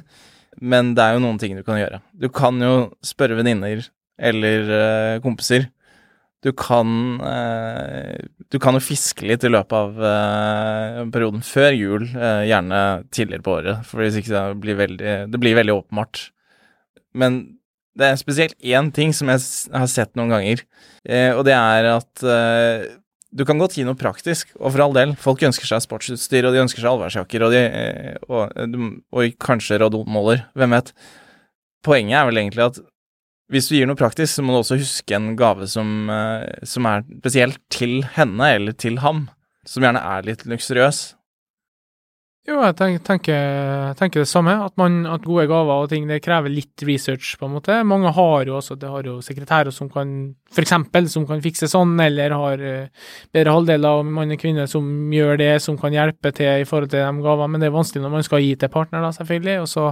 men 0.59 0.93
det 0.97 1.05
er 1.05 1.15
jo 1.15 1.23
noen 1.23 1.39
ting 1.41 1.55
du 1.57 1.63
kan 1.65 1.79
gjøre. 1.79 2.01
Du 2.11 2.27
kan 2.33 2.59
jo 2.63 2.73
spørre 3.05 3.37
venninner 3.39 3.85
eller 4.19 4.71
uh, 4.71 5.19
kompiser. 5.23 5.69
Du 6.43 6.51
kan 6.55 7.19
uh, 7.19 8.15
Du 8.51 8.59
kan 8.63 8.75
jo 8.75 8.83
fiske 8.83 9.27
litt 9.27 9.43
i 9.43 9.51
løpet 9.51 9.75
av 9.75 9.97
uh, 9.99 10.99
perioden 11.11 11.43
før 11.45 11.75
jul, 11.75 12.07
gjerne 12.09 12.81
tidligere 13.13 13.45
på 13.45 13.55
året, 13.59 13.85
for 13.87 14.03
hvis 14.03 14.19
ikke 14.19 14.33
det 14.33 14.61
blir 14.63 14.79
veldig 14.79 15.15
Det 15.31 15.41
blir 15.41 15.57
veldig 15.59 15.79
åpenbart. 15.81 16.29
Men 17.13 17.41
det 17.99 18.07
er 18.07 18.19
spesielt 18.21 18.55
én 18.63 18.91
ting 18.95 19.11
som 19.15 19.27
jeg 19.31 19.43
har 19.75 19.89
sett 19.91 20.15
noen 20.15 20.31
ganger, 20.31 20.61
og 21.35 21.41
det 21.43 21.55
er 21.57 21.87
at 21.89 22.21
du 23.29 23.45
kan 23.45 23.59
godt 23.61 23.75
gi 23.77 23.85
noe 23.85 23.97
praktisk, 23.97 24.51
og 24.57 24.73
for 24.73 24.83
all 24.83 24.95
del, 24.95 25.13
folk 25.19 25.43
ønsker 25.45 25.69
seg 25.69 25.83
sportsutstyr, 25.85 26.47
og 26.47 26.55
de 26.55 26.63
ønsker 26.63 26.81
seg 26.81 26.89
allværsjakker, 26.91 27.45
og, 27.45 27.53
de, 27.53 27.61
eh, 27.65 28.15
og, 28.29 28.55
og, 29.13 29.35
kanskje 29.41 29.77
radonmåler, 29.83 30.47
hvem 30.57 30.73
vet. 30.73 30.93
Poenget 31.85 32.17
er 32.19 32.29
vel 32.29 32.41
egentlig 32.41 32.65
at 32.65 32.81
hvis 33.49 33.69
du 33.69 33.75
gir 33.77 33.89
noe 33.89 33.97
praktisk, 33.97 34.35
så 34.35 34.45
må 34.45 34.53
du 34.53 34.59
også 34.61 34.77
huske 34.81 35.15
en 35.17 35.31
gave 35.37 35.69
som, 35.69 36.09
eh, 36.13 36.65
som 36.69 36.89
er 36.89 37.05
spesielt 37.05 37.61
til 37.73 38.01
henne, 38.17 38.49
eller 38.57 38.77
til 38.77 38.99
ham, 39.05 39.27
som 39.65 39.85
gjerne 39.85 40.01
er 40.01 40.25
litt 40.25 40.45
luksuriøs. 40.49 41.03
Jo, 42.49 42.63
jeg 42.63 42.75
tenker, 42.79 43.03
tenker, 43.99 44.23
det 44.23 44.29
samme. 44.29 44.55
At, 44.65 44.73
man, 44.79 45.03
at 45.05 45.25
gode 45.27 45.45
gaver 45.51 45.83
og 45.83 45.91
ting 45.91 46.07
det 46.09 46.21
krever 46.25 46.49
litt 46.49 46.81
research, 46.87 47.35
på 47.37 47.45
en 47.45 47.53
måte. 47.59 47.75
Mange 47.85 48.09
har 48.15 48.49
jo 48.49 48.55
også 48.57 48.77
det 48.79 48.89
har 48.89 49.05
jo 49.05 49.19
sekretærer 49.21 49.73
som 49.75 49.91
kan 49.91 50.15
for 50.49 50.65
eksempel, 50.65 51.05
som 51.13 51.27
kan 51.29 51.43
fikse 51.43 51.69
sånn, 51.69 51.93
eller 52.01 52.33
har 52.33 52.63
uh, 52.63 53.09
bedre 53.35 53.53
halvdeler 53.53 53.99
av 53.99 54.09
mann 54.17 54.33
og 54.33 54.41
kvinne 54.41 54.65
som 54.71 55.13
gjør 55.13 55.37
det, 55.43 55.51
som 55.61 55.77
kan 55.77 55.93
hjelpe 55.93 56.33
til 56.33 56.63
i 56.63 56.65
forhold 56.65 56.89
til 56.89 57.05
de 57.05 57.25
gavene. 57.27 57.53
Men 57.53 57.61
det 57.61 57.69
er 57.69 57.77
vanskelig 57.77 58.05
når 58.05 58.15
man 58.17 58.25
skal 58.25 58.41
gi 58.41 58.55
til 58.57 58.73
partner, 58.73 59.05
da, 59.05 59.13
selvfølgelig. 59.19 59.59
Og 59.65 59.69
så 59.69 59.91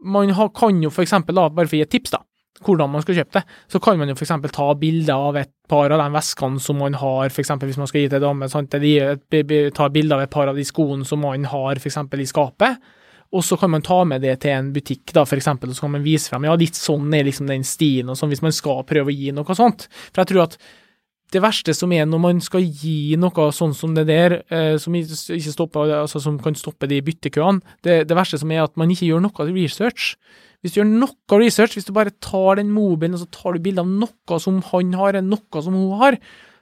Man 0.00 0.30
har, 0.32 0.48
kan 0.56 0.78
jo 0.80 0.88
for 0.88 1.04
eksempel, 1.04 1.36
da, 1.36 1.50
bare 1.52 1.68
for 1.68 1.76
å 1.76 1.80
gi 1.80 1.84
et 1.84 1.90
tips, 1.92 2.14
da 2.14 2.22
hvordan 2.64 2.92
man 2.92 3.04
skal 3.04 3.16
kjøpe 3.20 3.40
det, 3.40 3.58
så 3.72 3.80
kan 3.82 3.98
man 4.00 4.10
jo 4.10 4.16
f.eks. 4.16 4.32
ta 4.52 4.68
bilder 4.78 5.26
av 5.30 5.38
et 5.40 5.52
par 5.70 5.92
av 5.94 6.00
de 6.02 6.08
veskene 6.14 6.60
som 6.62 6.80
man 6.80 6.96
har, 7.00 7.30
f.eks. 7.30 7.52
hvis 7.62 7.80
man 7.80 7.90
skal 7.90 8.04
gi 8.04 8.08
til 8.12 8.20
en 8.20 8.40
dame, 8.42 9.70
ta 9.76 9.88
bilder 9.92 10.16
av 10.16 10.24
et 10.24 10.32
par 10.32 10.50
av 10.50 10.58
de 10.58 10.66
skoene 10.66 11.06
som 11.08 11.22
man 11.24 11.46
har 11.48 11.80
f.eks. 11.80 12.00
i 12.20 12.28
skapet. 12.28 12.90
Og 13.30 13.44
så 13.46 13.54
kan 13.56 13.70
man 13.70 13.84
ta 13.86 14.02
med 14.04 14.24
det 14.26 14.40
til 14.42 14.56
en 14.56 14.72
butikk, 14.74 15.12
da, 15.14 15.22
for 15.22 15.38
eksempel, 15.38 15.70
og 15.70 15.78
så 15.78 15.86
kan 15.86 15.94
man 15.94 16.02
vise 16.04 16.32
frem 16.32 16.48
ja, 16.48 16.56
litt 16.58 16.78
sånn 16.78 17.12
er 17.14 17.28
liksom 17.28 17.46
den 17.46 17.62
stien, 17.66 18.10
og 18.10 18.18
sånn, 18.18 18.32
hvis 18.32 18.42
man 18.42 18.54
skal 18.54 18.82
prøve 18.88 19.12
å 19.12 19.14
gi 19.14 19.30
noe 19.36 19.56
sånt. 19.56 19.86
For 20.10 20.24
jeg 20.24 20.32
tror 20.32 20.48
at 20.48 20.56
det 21.30 21.42
verste 21.42 21.74
som 21.76 21.92
er 21.94 22.06
når 22.08 22.20
man 22.22 22.42
skal 22.42 22.64
gi 22.64 23.16
noe 23.20 23.48
sånn 23.54 23.72
som 23.76 23.94
det 23.96 24.06
der, 24.08 24.40
eh, 24.50 24.74
som, 24.82 24.96
stopper, 25.00 25.92
altså, 26.02 26.22
som 26.22 26.38
kan 26.42 26.58
stoppe 26.58 26.88
de 26.90 27.00
byttekøene, 27.06 27.62
det, 27.86 28.02
det 28.10 28.18
verste 28.18 28.40
som 28.40 28.50
er 28.54 28.64
at 28.64 28.76
man 28.80 28.90
ikke 28.90 29.08
gjør 29.08 29.24
noe 29.24 29.48
research. 29.50 30.14
Hvis 30.60 30.74
du 30.74 30.80
gjør 30.80 30.90
noe 30.90 31.40
research, 31.40 31.76
hvis 31.78 31.88
du 31.88 31.94
bare 31.96 32.12
tar 32.22 32.60
den 32.60 32.72
mobilen 32.74 33.16
og 33.16 33.22
så 33.22 33.30
tar 33.32 33.56
du 33.56 33.64
bilde 33.64 33.84
av 33.84 33.88
noe 33.88 34.40
som 34.42 34.60
han 34.72 34.94
har, 34.98 35.14
eller 35.14 35.28
noe 35.28 35.64
som 35.64 35.76
hun 35.76 35.96
har, 36.02 36.18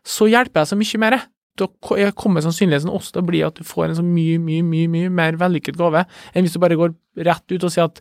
så 0.07 0.29
hjelper 0.31 0.63
jeg 0.63 0.73
så 0.73 0.79
mye 0.79 1.03
mer. 1.03 1.19
Da 1.59 1.67
kommer 2.15 2.45
sannsynligheten 2.45 2.93
også 2.93 3.17
til 3.17 3.25
å 3.25 3.29
bli 3.29 3.41
at 3.43 3.59
du 3.59 3.67
får 3.67 3.89
en 3.89 3.99
så 3.99 4.05
mye, 4.07 4.39
mye, 4.43 4.63
mye, 4.63 4.91
mye 4.93 5.09
mer 5.11 5.39
vellykket 5.41 5.79
gave 5.79 6.05
enn 6.07 6.47
hvis 6.47 6.55
du 6.55 6.61
bare 6.63 6.79
går 6.79 6.95
rett 7.27 7.57
ut 7.57 7.65
og 7.67 7.73
sier 7.75 7.89
at 7.89 7.99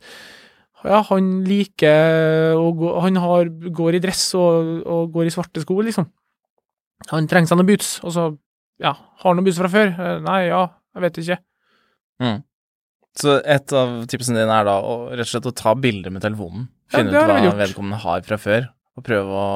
ja, 0.86 1.00
han 1.10 1.30
liker 1.48 2.54
å 2.54 2.68
gå 2.78 2.92
Han 3.02 3.18
har, 3.18 3.50
går 3.50 3.98
i 3.98 4.02
dress 4.04 4.30
og, 4.38 4.84
og, 4.86 5.08
går 5.16 5.30
i 5.30 5.34
svarte 5.34 5.64
sko, 5.64 5.80
liksom. 5.82 6.06
Han 7.12 7.30
trenger 7.30 7.52
seg 7.52 7.60
noen 7.60 7.70
boots, 7.70 7.92
og 8.04 8.14
så 8.16 8.28
ja, 8.82 8.94
har 8.94 9.30
han 9.30 9.40
noen 9.40 9.48
boots 9.48 9.62
fra 9.62 9.72
før? 9.72 9.94
Eh, 9.94 10.18
nei, 10.26 10.42
ja, 10.50 10.64
jeg 10.98 11.06
vet 11.06 11.22
ikke. 11.24 11.40
Mm. 12.24 12.38
Så 13.18 13.40
et 13.50 13.74
av 13.74 13.94
tipsene 14.10 14.44
dine 14.44 14.54
er 14.54 14.68
da 14.68 14.76
å, 14.86 14.98
rett 15.14 15.26
og 15.26 15.32
slett 15.32 15.50
å 15.50 15.56
ta 15.58 15.74
bilder 15.78 16.14
med 16.14 16.26
telefonen. 16.26 16.68
Finne 16.94 17.16
ja, 17.16 17.24
ut 17.26 17.32
hva 17.32 17.56
vedkommende 17.58 18.00
har 18.04 18.22
fra 18.28 18.38
før, 18.42 18.70
og 18.98 19.06
prøve 19.06 19.42
å 19.42 19.48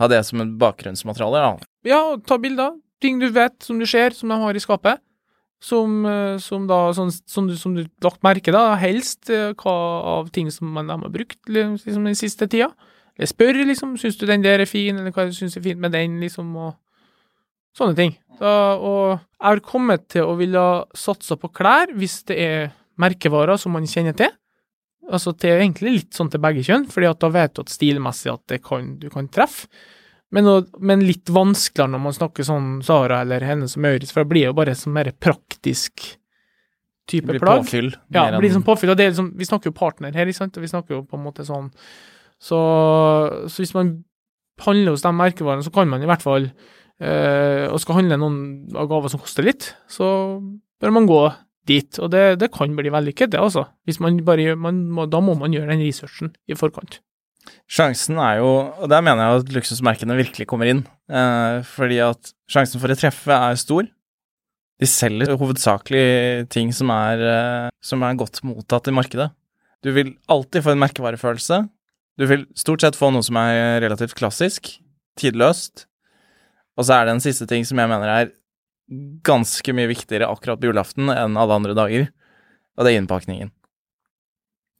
ha 0.00 0.08
det 0.08 0.22
som 0.26 0.40
et 0.42 0.56
bakgrunnsmateriale. 0.60 1.44
da. 1.44 1.70
Ja, 1.88 2.00
ta 2.24 2.40
bilder. 2.40 2.78
Ting 3.00 3.20
du 3.20 3.28
vet, 3.32 3.56
som 3.64 3.78
du 3.80 3.86
ser, 3.88 4.16
som 4.16 4.32
de 4.32 4.38
har 4.40 4.56
i 4.56 4.62
skapet. 4.62 5.00
Som, 5.60 6.06
eh, 6.08 6.38
som 6.40 6.64
da, 6.68 6.86
sånn, 6.96 7.12
som, 7.28 7.48
du, 7.48 7.52
som 7.60 7.74
du 7.76 7.82
lagt 8.00 8.22
merke 8.24 8.52
da, 8.54 8.78
helst 8.80 9.28
eh, 9.28 9.52
hva 9.60 9.74
av 10.16 10.30
ting 10.32 10.48
som 10.52 10.72
man 10.72 10.88
har 10.88 11.12
brukt 11.12 11.36
liksom, 11.52 12.08
den 12.08 12.16
siste 12.16 12.48
tida. 12.48 12.70
Eller 13.20 13.28
spør, 13.28 13.58
liksom, 13.68 13.98
syns 14.00 14.16
du 14.16 14.24
den 14.24 14.40
der 14.40 14.62
er 14.62 14.68
fin, 14.68 14.96
eller 14.96 15.12
hva 15.12 15.26
syns 15.28 15.52
du 15.52 15.60
er 15.60 15.66
fint 15.66 15.80
med 15.82 15.92
den, 15.92 16.14
liksom, 16.22 16.54
og 16.56 16.70
sånne 17.76 17.96
ting. 17.98 18.14
Da, 18.40 18.52
og 18.80 19.18
jeg 19.18 19.44
har 19.44 19.60
kommet 19.66 20.06
til 20.14 20.24
å 20.24 20.38
ville 20.38 20.62
satse 20.96 21.36
på 21.36 21.50
klær 21.52 21.92
hvis 22.00 22.22
det 22.30 22.38
er 22.40 22.70
merkevarer 23.00 23.60
som 23.60 23.76
man 23.76 23.88
kjenner 23.88 24.16
til. 24.16 24.32
Altså 25.10 25.34
til 25.36 25.58
egentlig 25.58 25.92
litt 25.98 26.16
sånn 26.16 26.30
til 26.32 26.40
begge 26.40 26.64
kjønn, 26.64 26.86
fordi 26.88 27.10
at 27.10 27.20
da 27.20 27.28
vet 27.34 27.52
du 27.56 27.60
at 27.60 27.72
stilmessig 27.72 28.30
at 28.32 28.44
det 28.48 28.62
kan, 28.64 28.94
du 29.02 29.10
kan 29.12 29.28
treffe. 29.28 29.68
Men, 30.32 30.46
men, 30.78 31.02
litt 31.02 31.28
vanskeligere 31.34 31.90
når 31.90 32.02
man 32.04 32.14
snakker 32.14 32.46
sånn 32.46 32.68
Sara 32.86 33.18
eller 33.24 33.44
henne 33.44 33.66
som 33.68 33.82
Maurits, 33.82 34.14
for 34.14 34.22
det 34.22 34.30
blir 34.30 34.46
jo 34.46 34.56
bare 34.56 34.76
sånn 34.78 34.94
mer 34.94 35.10
praktisk 35.18 36.04
type. 37.10 37.26
Det 37.34 37.42
plagg. 37.42 37.64
påfyll. 37.66 37.90
Ja, 38.14 38.28
det 38.30 38.38
blir 38.38 38.54
sånn 38.54 38.64
påfyll, 38.64 38.94
og 38.94 39.00
det 39.00 39.08
er 39.08 39.12
liksom, 39.12 39.32
vi 39.36 39.48
snakker 39.48 39.72
jo 39.72 39.76
partner 39.76 40.14
her, 40.14 40.30
ikke 40.30 40.38
sant, 40.38 40.56
og 40.56 40.64
vi 40.64 40.70
snakker 40.70 40.96
jo 40.96 41.02
på 41.02 41.18
en 41.18 41.26
måte 41.26 41.44
sånn 41.48 41.66
Så, 42.40 42.58
så 43.48 43.60
hvis 43.60 43.74
man 43.76 43.98
handler 44.64 44.94
hos 44.94 45.04
de 45.04 45.12
merkevarene, 45.16 45.64
så 45.64 45.72
kan 45.74 45.90
man 45.90 46.02
i 46.04 46.08
hvert 46.08 46.24
fall 46.24 46.48
eh, 46.48 47.66
og 47.68 47.78
skal 47.82 48.00
handle 48.00 48.18
noen 48.20 48.40
av 48.76 48.88
gaver 48.90 49.12
som 49.12 49.22
koster 49.22 49.46
litt, 49.46 49.72
så 49.90 50.08
bør 50.80 50.96
man 50.96 51.08
gå 51.08 51.20
dit. 51.68 52.00
Og 52.00 52.10
det, 52.12 52.24
det 52.40 52.50
kan 52.54 52.72
bli 52.76 52.92
vellykket, 52.92 53.32
det, 53.34 53.40
altså. 53.40 53.66
Hvis 53.88 54.00
man 54.02 54.18
bare 54.26 54.56
man 54.58 54.86
må, 54.92 55.06
da 55.10 55.22
må 55.24 55.36
man 55.38 55.54
gjøre 55.54 55.72
den 55.72 55.84
researchen 55.84 56.34
i 56.48 56.58
forkant. 56.58 57.00
Sjansen 57.70 58.18
er 58.20 58.40
jo, 58.40 58.50
og 58.82 58.90
der 58.92 59.02
mener 59.04 59.24
jeg 59.24 59.42
at 59.42 59.54
luksusmerkene 59.54 60.18
virkelig 60.18 60.46
kommer 60.50 60.68
inn, 60.70 60.84
eh, 61.10 61.60
fordi 61.66 62.00
at 62.04 62.32
sjansen 62.50 62.82
for 62.82 62.92
å 62.92 62.98
treffe 62.98 63.36
er 63.36 63.60
stor. 63.60 63.88
De 64.80 64.88
selger 64.88 65.36
hovedsakelig 65.40 66.48
ting 66.52 66.72
som 66.72 66.92
er, 66.94 67.20
eh, 67.20 67.68
som 67.84 68.02
er 68.02 68.18
godt 68.20 68.42
mottatt 68.46 68.88
i 68.88 68.96
markedet. 68.96 69.30
Du 69.84 69.92
vil 69.96 70.14
alltid 70.28 70.64
få 70.64 70.74
en 70.74 70.82
merkevarefølelse. 70.82 71.62
Du 72.18 72.26
vil 72.28 72.46
stort 72.58 72.82
sett 72.84 72.98
få 72.98 73.10
noe 73.14 73.24
som 73.24 73.38
er 73.40 73.80
relativt 73.84 74.16
klassisk, 74.18 74.74
tidløst, 75.20 75.86
og 76.78 76.86
så 76.86 76.96
er 76.96 77.06
det 77.06 77.16
en 77.16 77.22
siste 77.24 77.46
ting 77.48 77.66
som 77.68 77.80
jeg 77.80 77.90
mener 77.90 78.10
er 78.12 78.32
ganske 79.26 79.74
mye 79.76 79.90
viktigere 79.90 80.28
akkurat 80.30 80.60
på 80.60 80.70
julaften 80.70 81.12
enn 81.12 81.38
alle 81.38 81.58
andre 81.60 81.76
dager, 81.78 82.08
og 82.76 82.86
det 82.86 82.92
er 82.92 83.00
innpakningen. 83.02 83.52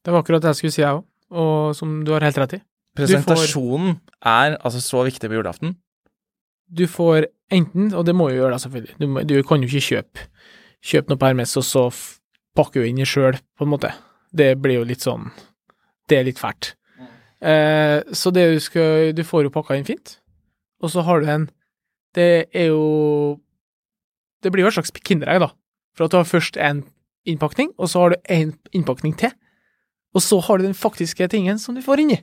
Det 0.04 0.14
var 0.14 0.24
akkurat 0.24 0.42
det 0.42 0.54
jeg 0.54 0.60
skulle 0.60 0.74
si, 0.74 0.82
jeg 0.82 0.96
òg, 0.98 1.04
og 1.30 1.76
som 1.78 2.00
du 2.06 2.14
har 2.14 2.24
helt 2.24 2.40
rett 2.40 2.56
i. 2.56 2.62
Presentasjonen 2.98 3.94
får, 4.00 4.16
er 4.32 4.56
altså 4.58 4.80
så 4.82 5.04
viktig 5.06 5.30
på 5.30 5.38
julaften. 5.38 5.76
Du 6.70 6.86
får 6.90 7.28
enten, 7.52 7.92
og 7.94 8.06
det 8.06 8.14
må 8.16 8.30
jo 8.30 8.40
gjøre 8.40 8.56
da 8.56 8.62
selvfølgelig, 8.62 8.96
du, 8.98 9.20
du 9.28 9.36
kan 9.46 9.62
jo 9.62 9.70
ikke 9.70 9.86
kjøpe, 9.90 10.26
kjøpe 10.92 11.12
noe 11.12 11.20
på 11.20 11.30
Hermes 11.30 11.54
og 11.60 11.66
så 11.66 11.84
pakke 12.58 12.82
inn 12.86 12.98
i 13.02 13.06
sjøl, 13.06 13.38
på 13.58 13.66
en 13.66 13.72
måte. 13.74 13.92
Det 14.34 14.54
blir 14.62 14.80
jo 14.80 14.86
litt 14.86 15.02
sånn 15.02 15.24
Det 16.06 16.20
er 16.20 16.26
litt 16.26 16.38
fælt. 16.38 16.74
Eh, 17.40 18.00
så 18.12 18.28
det 18.36 18.42
du 18.52 18.58
skal 18.60 19.14
Du 19.16 19.22
får 19.24 19.46
jo 19.46 19.52
pakka 19.54 19.78
inn 19.78 19.86
fint, 19.88 20.18
og 20.84 20.90
så 20.92 21.00
har 21.06 21.22
du 21.22 21.30
en 21.32 21.46
det 22.14 22.50
er 22.52 22.70
jo 22.72 23.38
Det 24.42 24.50
blir 24.52 24.64
jo 24.64 24.70
et 24.70 24.78
slags 24.78 24.92
kinderegg, 25.04 25.42
da. 25.42 25.50
For 25.94 26.06
at 26.06 26.12
du 26.12 26.16
har 26.16 26.24
først 26.24 26.56
en 26.56 26.84
innpakning, 27.28 27.74
og 27.76 27.90
så 27.92 28.00
har 28.00 28.10
du 28.10 28.16
en 28.32 28.54
innpakning 28.72 29.12
til. 29.20 29.32
Og 30.16 30.22
så 30.24 30.40
har 30.40 30.58
du 30.58 30.64
den 30.64 30.74
faktiske 30.74 31.28
tingen 31.28 31.58
som 31.58 31.76
du 31.76 31.82
får 31.84 32.00
inni. 32.00 32.16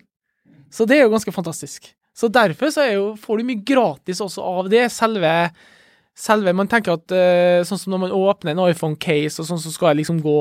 Så 0.73 0.87
det 0.89 0.97
er 0.97 1.05
jo 1.05 1.13
ganske 1.13 1.31
fantastisk. 1.31 1.93
Så 2.17 2.27
derfor 2.27 2.71
så 2.73 2.87
jo, 2.89 3.11
får 3.21 3.37
du 3.37 3.43
mye 3.45 3.61
gratis 3.61 4.21
også 4.21 4.41
av 4.41 4.69
det. 4.73 4.87
Selve, 4.91 5.51
selve 6.17 6.53
Man 6.57 6.67
tenker 6.67 6.97
at 6.97 7.13
uh, 7.13 7.61
sånn 7.67 7.83
som 7.83 7.93
når 7.93 8.07
man 8.07 8.17
åpner 8.17 8.55
en 8.55 8.63
iPhone-case, 8.65 9.37
og 9.39 9.47
sånn 9.51 9.61
så 9.61 9.71
skal 9.71 9.93
det 9.93 10.01
liksom 10.01 10.23
gå 10.25 10.39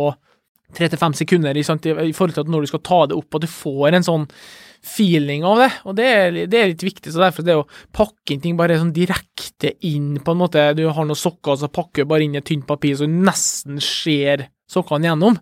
tre 0.74 0.88
til 0.88 0.98
fem 0.98 1.12
sekunder 1.14 1.54
i, 1.54 1.62
forhold 1.62 2.32
til 2.34 2.46
at 2.46 2.48
når 2.50 2.64
du 2.64 2.72
skal 2.72 2.82
ta 2.88 3.02
det 3.06 3.20
opp, 3.20 3.36
at 3.36 3.44
du 3.44 3.50
får 3.52 3.94
en 3.94 4.08
sånn 4.08 4.24
feeling 4.84 5.44
av 5.46 5.60
det, 5.62 5.70
og 5.84 5.96
det 5.98 6.06
er, 6.06 6.38
det 6.50 6.58
er, 6.60 6.70
litt 6.72 6.84
viktig. 6.86 7.12
Så 7.12 7.22
derfor 7.22 7.46
det 7.46 7.56
å 7.58 7.66
pakke 7.94 8.34
inn 8.34 8.42
ting 8.44 8.58
bare 8.58 8.78
sånn 8.80 8.94
direkte 8.96 9.74
inn, 9.86 10.16
på 10.24 10.34
en 10.34 10.40
måte 10.40 10.68
Du 10.78 10.84
har 10.86 11.04
noen 11.04 11.18
sokker, 11.18 11.54
og 11.54 11.62
så 11.62 11.72
pakker 11.72 12.04
du 12.04 12.10
bare 12.12 12.26
inn 12.26 12.38
et 12.38 12.46
tynt 12.46 12.66
papir 12.68 12.96
så 12.96 13.08
du 13.08 13.16
nesten 13.16 13.80
ser 13.82 14.48
sokkene 14.70 15.10
gjennom. 15.10 15.38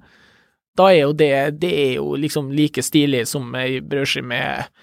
Da 0.75 0.91
er 0.91 1.05
jo 1.05 1.13
det 1.17 1.61
Det 1.63 1.71
er 1.71 1.93
jo 2.01 2.15
liksom 2.19 2.51
like 2.55 2.83
stilig 2.83 3.25
som 3.31 3.55
ei 3.59 3.81
brødskive 3.81 4.27
med, 4.27 4.75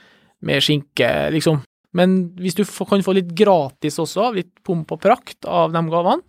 med 0.48 0.64
skinke, 0.64 1.12
liksom. 1.36 1.62
Men 1.98 2.32
hvis 2.40 2.56
du 2.56 2.64
kan 2.64 3.04
få 3.04 3.16
litt 3.18 3.34
gratis 3.36 4.00
også, 4.00 4.32
litt 4.36 4.54
pomp 4.64 4.94
og 4.96 5.02
prakt 5.04 5.48
av 5.48 5.74
de 5.76 5.82
gavene, 5.92 6.24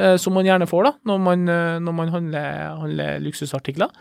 eh, 0.00 0.16
som 0.16 0.32
man 0.32 0.48
gjerne 0.48 0.68
får 0.68 0.88
da, 0.88 0.92
når 1.10 1.18
man, 1.20 1.48
eh, 1.48 1.80
når 1.84 1.96
man 1.98 2.12
handler, 2.14 2.48
handler 2.80 3.20
luksusartikler, 3.26 3.92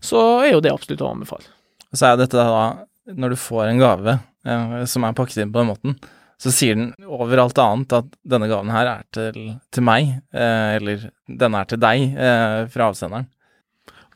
så 0.00 0.22
er 0.46 0.54
jo 0.54 0.62
det 0.64 0.72
absolutt 0.72 1.04
å 1.04 1.12
anbefale. 1.12 1.52
Så 1.92 2.08
er 2.08 2.20
dette 2.20 2.40
da 2.40 2.86
når 3.14 3.34
du 3.34 3.38
får 3.40 3.68
en 3.70 3.82
gave 3.82 4.18
eh, 4.46 4.76
som 4.90 5.06
er 5.06 5.16
pakket 5.16 5.44
inn 5.44 5.52
på 5.54 5.62
den 5.62 5.70
måten, 5.70 5.98
så 6.36 6.52
sier 6.52 6.76
den 6.76 6.90
over 7.08 7.40
alt 7.40 7.58
annet 7.60 7.94
at 7.96 8.10
denne 8.28 8.48
gaven 8.50 8.72
her 8.74 8.90
er 8.90 9.06
til, 9.14 9.38
til 9.72 9.86
meg, 9.86 10.18
eh, 10.36 10.76
eller 10.76 11.08
denne 11.26 11.62
er 11.62 11.70
til 11.70 11.80
deg, 11.80 12.04
eh, 12.12 12.58
fra 12.72 12.90
avsenderen. 12.90 13.30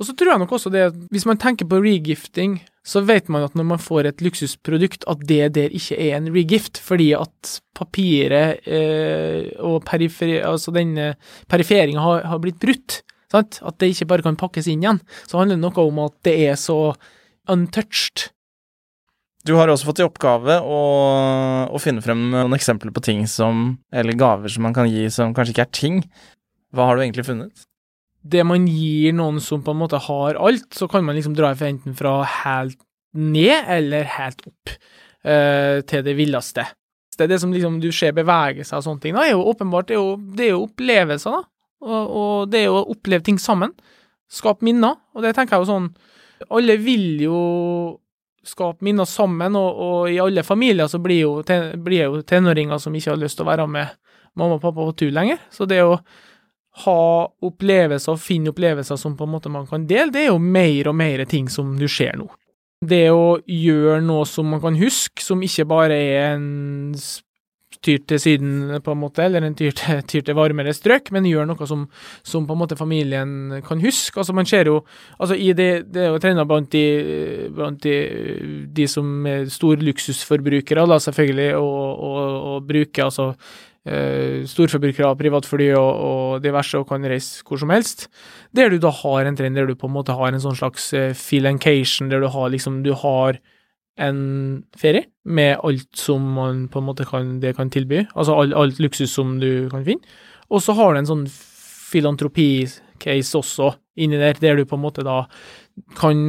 Og 0.00 0.06
så 0.08 0.14
tror 0.16 0.32
jeg 0.32 0.40
nok 0.40 0.52
også 0.56 0.72
det 0.72 0.86
hvis 1.12 1.26
man 1.28 1.40
tenker 1.40 1.68
på 1.68 1.80
regifting, 1.84 2.56
så 2.80 3.02
vet 3.04 3.28
man 3.28 3.44
at 3.44 3.56
når 3.56 3.66
man 3.74 3.82
får 3.82 4.08
et 4.08 4.22
luksusprodukt, 4.24 5.04
at 5.12 5.20
det 5.28 5.50
der 5.58 5.74
ikke 5.76 5.98
er 6.00 6.16
en 6.16 6.30
regift, 6.32 6.80
fordi 6.80 7.10
at 7.16 7.58
papiret 7.76 8.64
eh, 8.64 9.50
og 9.60 9.84
periferi, 9.88 10.38
altså 10.40 10.72
denne 10.72 11.12
periferinga 11.52 12.00
har, 12.00 12.24
har, 12.32 12.40
blitt 12.40 12.60
brutt. 12.62 13.02
Sant? 13.30 13.60
At 13.60 13.76
det 13.80 13.92
ikke 13.92 14.08
bare 14.14 14.24
kan 14.24 14.40
pakkes 14.40 14.70
inn 14.72 14.80
igjen. 14.84 15.02
Så 15.28 15.38
handler 15.38 15.60
det 15.60 15.66
noe 15.66 15.84
om 15.84 16.00
at 16.06 16.16
det 16.26 16.36
er 16.48 16.56
så 16.60 16.80
untouched 17.50 18.30
du 19.46 19.54
har 19.56 19.70
også 19.72 19.88
fått 19.88 20.02
i 20.02 20.04
oppgave 20.04 20.58
å, 20.60 20.80
å, 21.72 21.80
finne 21.80 22.02
frem 22.04 22.26
noen 22.34 22.56
eksempler 22.56 22.92
på 22.92 23.02
ting 23.04 23.22
som 23.30 23.78
Eller 23.92 24.18
gaver 24.18 24.52
som 24.52 24.66
man 24.66 24.76
kan 24.76 24.90
gi 24.90 25.06
som 25.12 25.32
kanskje 25.36 25.54
ikke 25.54 25.64
er 25.64 25.76
ting. 25.76 26.00
Hva 26.76 26.90
har 26.90 26.96
du 26.96 27.04
egentlig 27.04 27.24
funnet? 27.28 27.64
Det 28.20 28.44
man 28.44 28.66
gir 28.68 29.14
noen 29.16 29.40
som 29.40 29.62
på 29.64 29.72
en 29.72 29.80
måte 29.80 30.00
har 30.04 30.36
alt, 30.36 30.68
så 30.76 30.88
kan 30.92 31.06
man 31.06 31.16
liksom 31.16 31.32
dra 31.38 31.54
enten 31.54 31.96
fra 31.96 32.18
helt 32.42 32.76
ned 33.16 33.64
eller 33.66 34.04
helt 34.18 34.44
opp 34.44 34.74
uh, 35.24 35.80
til 35.88 36.04
det 36.04 36.14
villeste. 36.18 36.66
Det 37.16 37.24
er 37.24 37.32
det 37.32 37.40
som 37.40 37.52
liksom 37.52 37.80
du 37.80 37.88
ser 37.92 38.12
bevege 38.16 38.64
seg 38.64 38.78
og 38.78 38.84
sånne 38.84 39.02
ting. 39.02 39.16
Da, 39.16 39.24
er 39.24 39.34
jo 39.34 39.48
åpenbart 39.50 39.88
det 39.88 39.96
er 39.96 40.02
jo, 40.02 40.12
det 40.36 40.46
er 40.46 40.52
jo 40.52 40.66
opplevelser, 40.68 41.40
da. 41.40 41.42
og, 41.88 42.12
og 42.20 42.52
det 42.52 42.62
å 42.68 42.84
oppleve 42.92 43.24
ting 43.26 43.40
sammen. 43.40 43.72
Skape 44.30 44.68
minner, 44.68 45.00
og 45.16 45.24
det 45.24 45.32
tenker 45.34 45.56
jeg 45.56 45.64
jo 45.64 45.72
sånn 45.72 45.88
Alle 46.54 46.76
vil 46.78 47.24
jo 47.24 47.38
skape 48.46 48.84
minner 48.84 49.08
sammen, 49.08 49.56
og, 49.58 49.80
og 49.84 50.10
i 50.10 50.18
alle 50.22 50.44
familier 50.46 50.88
så 50.88 51.00
blir 51.02 51.24
jo, 51.24 51.32
ten, 51.46 51.74
blir 51.84 52.06
jo 52.06 52.22
tenåringer 52.26 52.80
som 52.80 52.94
ikke 52.96 53.12
har 53.12 53.20
lyst 53.20 53.38
til 53.38 53.46
å 53.46 53.50
være 53.50 53.68
med 53.70 53.96
mamma 54.38 54.56
og 54.56 54.62
pappa 54.62 54.84
på 54.84 54.96
tur 55.02 55.14
lenger. 55.14 55.40
Så 55.52 55.68
det 55.68 55.82
å 55.84 55.98
ha 56.84 57.00
opplevelser 57.44 58.14
og 58.14 58.22
finne 58.22 58.52
opplevelser 58.54 58.98
som 59.00 59.16
på 59.18 59.26
en 59.26 59.34
måte 59.34 59.52
man 59.52 59.66
kan 59.68 59.86
dele, 59.90 60.12
det 60.14 60.24
er 60.24 60.30
jo 60.30 60.38
mer 60.42 60.92
og 60.92 60.96
mer 60.96 61.24
ting 61.28 61.50
som 61.52 61.74
du 61.78 61.88
ser 61.90 62.16
nå. 62.20 62.30
Det 62.80 63.10
å 63.12 63.40
gjøre 63.44 64.00
noe 64.00 64.24
som 64.24 64.48
man 64.48 64.62
kan 64.62 64.78
huske, 64.80 65.20
som 65.20 65.42
ikke 65.44 65.66
bare 65.68 65.98
er 66.00 66.38
en 66.38 66.94
tyr 67.84 68.02
til 68.08 68.20
Syden, 68.20 68.80
på 68.84 68.92
en 68.92 69.00
måte, 69.00 69.24
eller 69.24 69.44
en 69.46 69.56
tyr 69.56 69.72
til, 69.76 70.02
tyr 70.10 70.24
til 70.26 70.36
varmere 70.36 70.74
strøk, 70.76 71.10
men 71.14 71.28
gjør 71.28 71.48
noe 71.48 71.68
som, 71.68 71.86
som, 72.26 72.46
på 72.48 72.56
en 72.56 72.62
måte 72.62 72.78
familien 72.78 73.62
kan 73.66 73.80
huske. 73.80 74.18
Altså 74.20 74.36
Man 74.36 74.48
ser 74.48 74.68
jo 74.68 74.82
altså 75.18 75.38
det, 75.38 75.70
det 75.92 76.04
er 76.04 76.12
jo 76.12 76.20
trenda 76.20 76.44
blant, 76.48 76.70
de, 76.72 77.48
blant 77.56 77.80
de, 77.82 77.96
de, 78.68 78.86
som 78.88 79.26
er 79.26 79.48
store 79.52 79.80
luksusforbrukere, 79.86 80.86
da 80.86 81.00
selvfølgelig, 81.00 81.50
og 81.56 82.68
bruke 82.68 83.04
altså 83.04 83.32
Uh, 83.80 84.44
storforbrukere 84.44 85.08
av 85.08 85.14
privatfly 85.16 85.70
og, 85.72 86.00
og, 86.04 86.42
diverse 86.44 86.76
og 86.76 86.84
kan 86.90 87.06
reise 87.08 87.40
hvor 87.48 87.56
som 87.62 87.70
helst. 87.72 88.10
Der 88.52 88.68
du 88.68 88.76
da 88.76 88.90
har 88.92 89.24
en 89.24 89.38
trend 89.38 89.56
der 89.56 89.70
du 89.70 89.72
på 89.72 89.88
en 89.88 89.94
måte 89.94 90.12
har 90.18 90.36
en 90.36 90.42
sånn 90.42 90.58
slags 90.58 90.90
uh, 90.92 91.14
filancation, 91.16 92.10
der 92.12 92.20
du 92.20 92.28
har 92.28 92.52
liksom 92.52 92.82
Du 92.84 92.92
har 92.92 93.40
en 94.00 94.20
ferie 94.80 95.06
med 95.24 95.58
alt 95.66 95.88
som 95.96 96.24
man 96.36 96.66
på 96.72 96.80
en 96.80 96.88
måte 96.88 97.06
kan, 97.08 97.38
det 97.42 97.54
kan 97.58 97.70
tilby, 97.72 98.06
altså 98.14 98.38
alt, 98.40 98.56
alt 98.56 98.80
luksus 98.82 99.12
som 99.12 99.38
du 99.42 99.68
kan 99.72 99.84
finne. 99.86 100.18
Og 100.50 100.62
så 100.64 100.74
har 100.78 100.92
du 100.92 101.02
en 101.02 101.10
sånn 101.10 101.26
filantropi-case 101.90 103.38
også 103.38 103.74
inni 104.00 104.18
der, 104.20 104.38
der 104.40 104.58
du 104.58 104.64
på 104.68 104.78
en 104.78 104.84
måte 104.84 105.04
da 105.06 105.24
kan 105.98 106.20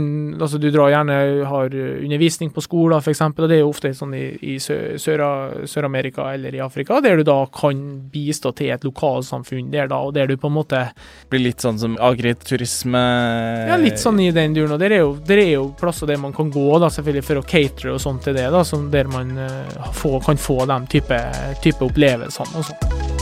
Altså, 0.41 0.57
du 0.57 0.69
drar 0.71 0.89
gjerne 0.91 1.15
har 1.45 1.73
undervisning 1.73 2.51
på 2.53 2.63
skoler, 2.63 3.03
eksempel, 3.11 3.45
og 3.45 3.51
det 3.51 3.57
er 3.57 3.61
jo 3.63 3.71
ofte 3.71 3.91
sånn 3.95 4.13
i, 4.17 4.25
i 4.53 4.55
Sør-Amerika 4.61 6.27
eller 6.33 6.55
i 6.55 6.61
Afrika, 6.63 6.99
der 7.03 7.19
du 7.19 7.25
da 7.27 7.37
kan 7.53 7.81
bistå 8.11 8.53
til 8.57 8.71
et 8.73 8.85
lokalsamfunn 8.87 9.71
der 9.73 9.89
da, 9.91 10.01
og 10.01 10.15
der 10.17 10.31
du 10.31 10.37
på 10.41 10.49
en 10.49 10.57
måte 10.57 10.83
Blir 11.31 11.43
litt 11.43 11.63
sånn 11.63 11.79
som 11.81 11.97
agriturisme 12.01 13.01
Ja, 13.69 13.79
litt 13.81 14.01
sånn 14.01 14.19
i 14.23 14.31
den 14.35 14.55
duren, 14.57 14.75
og 14.75 14.81
der 14.81 14.97
er 14.97 15.03
jo, 15.05 15.15
der 15.27 15.43
er 15.43 15.51
jo 15.53 15.65
plasser 15.79 16.09
der 16.09 16.21
man 16.21 16.35
kan 16.35 16.51
gå, 16.53 16.67
da, 16.81 16.91
selvfølgelig, 16.91 17.27
for 17.27 17.41
å 17.41 17.47
catere 17.47 17.95
og 17.95 18.03
sånt 18.03 18.25
til 18.27 18.37
det, 18.37 18.47
da, 18.53 18.63
som 18.67 18.89
der 18.93 19.11
man 19.11 19.35
uh, 19.37 19.91
få, 19.97 20.17
kan 20.25 20.39
få 20.39 20.63
de 20.69 20.79
type, 20.97 21.25
type 21.63 21.91
opplevelsene 21.91 22.61
og 22.61 22.71
sånn. 22.71 23.20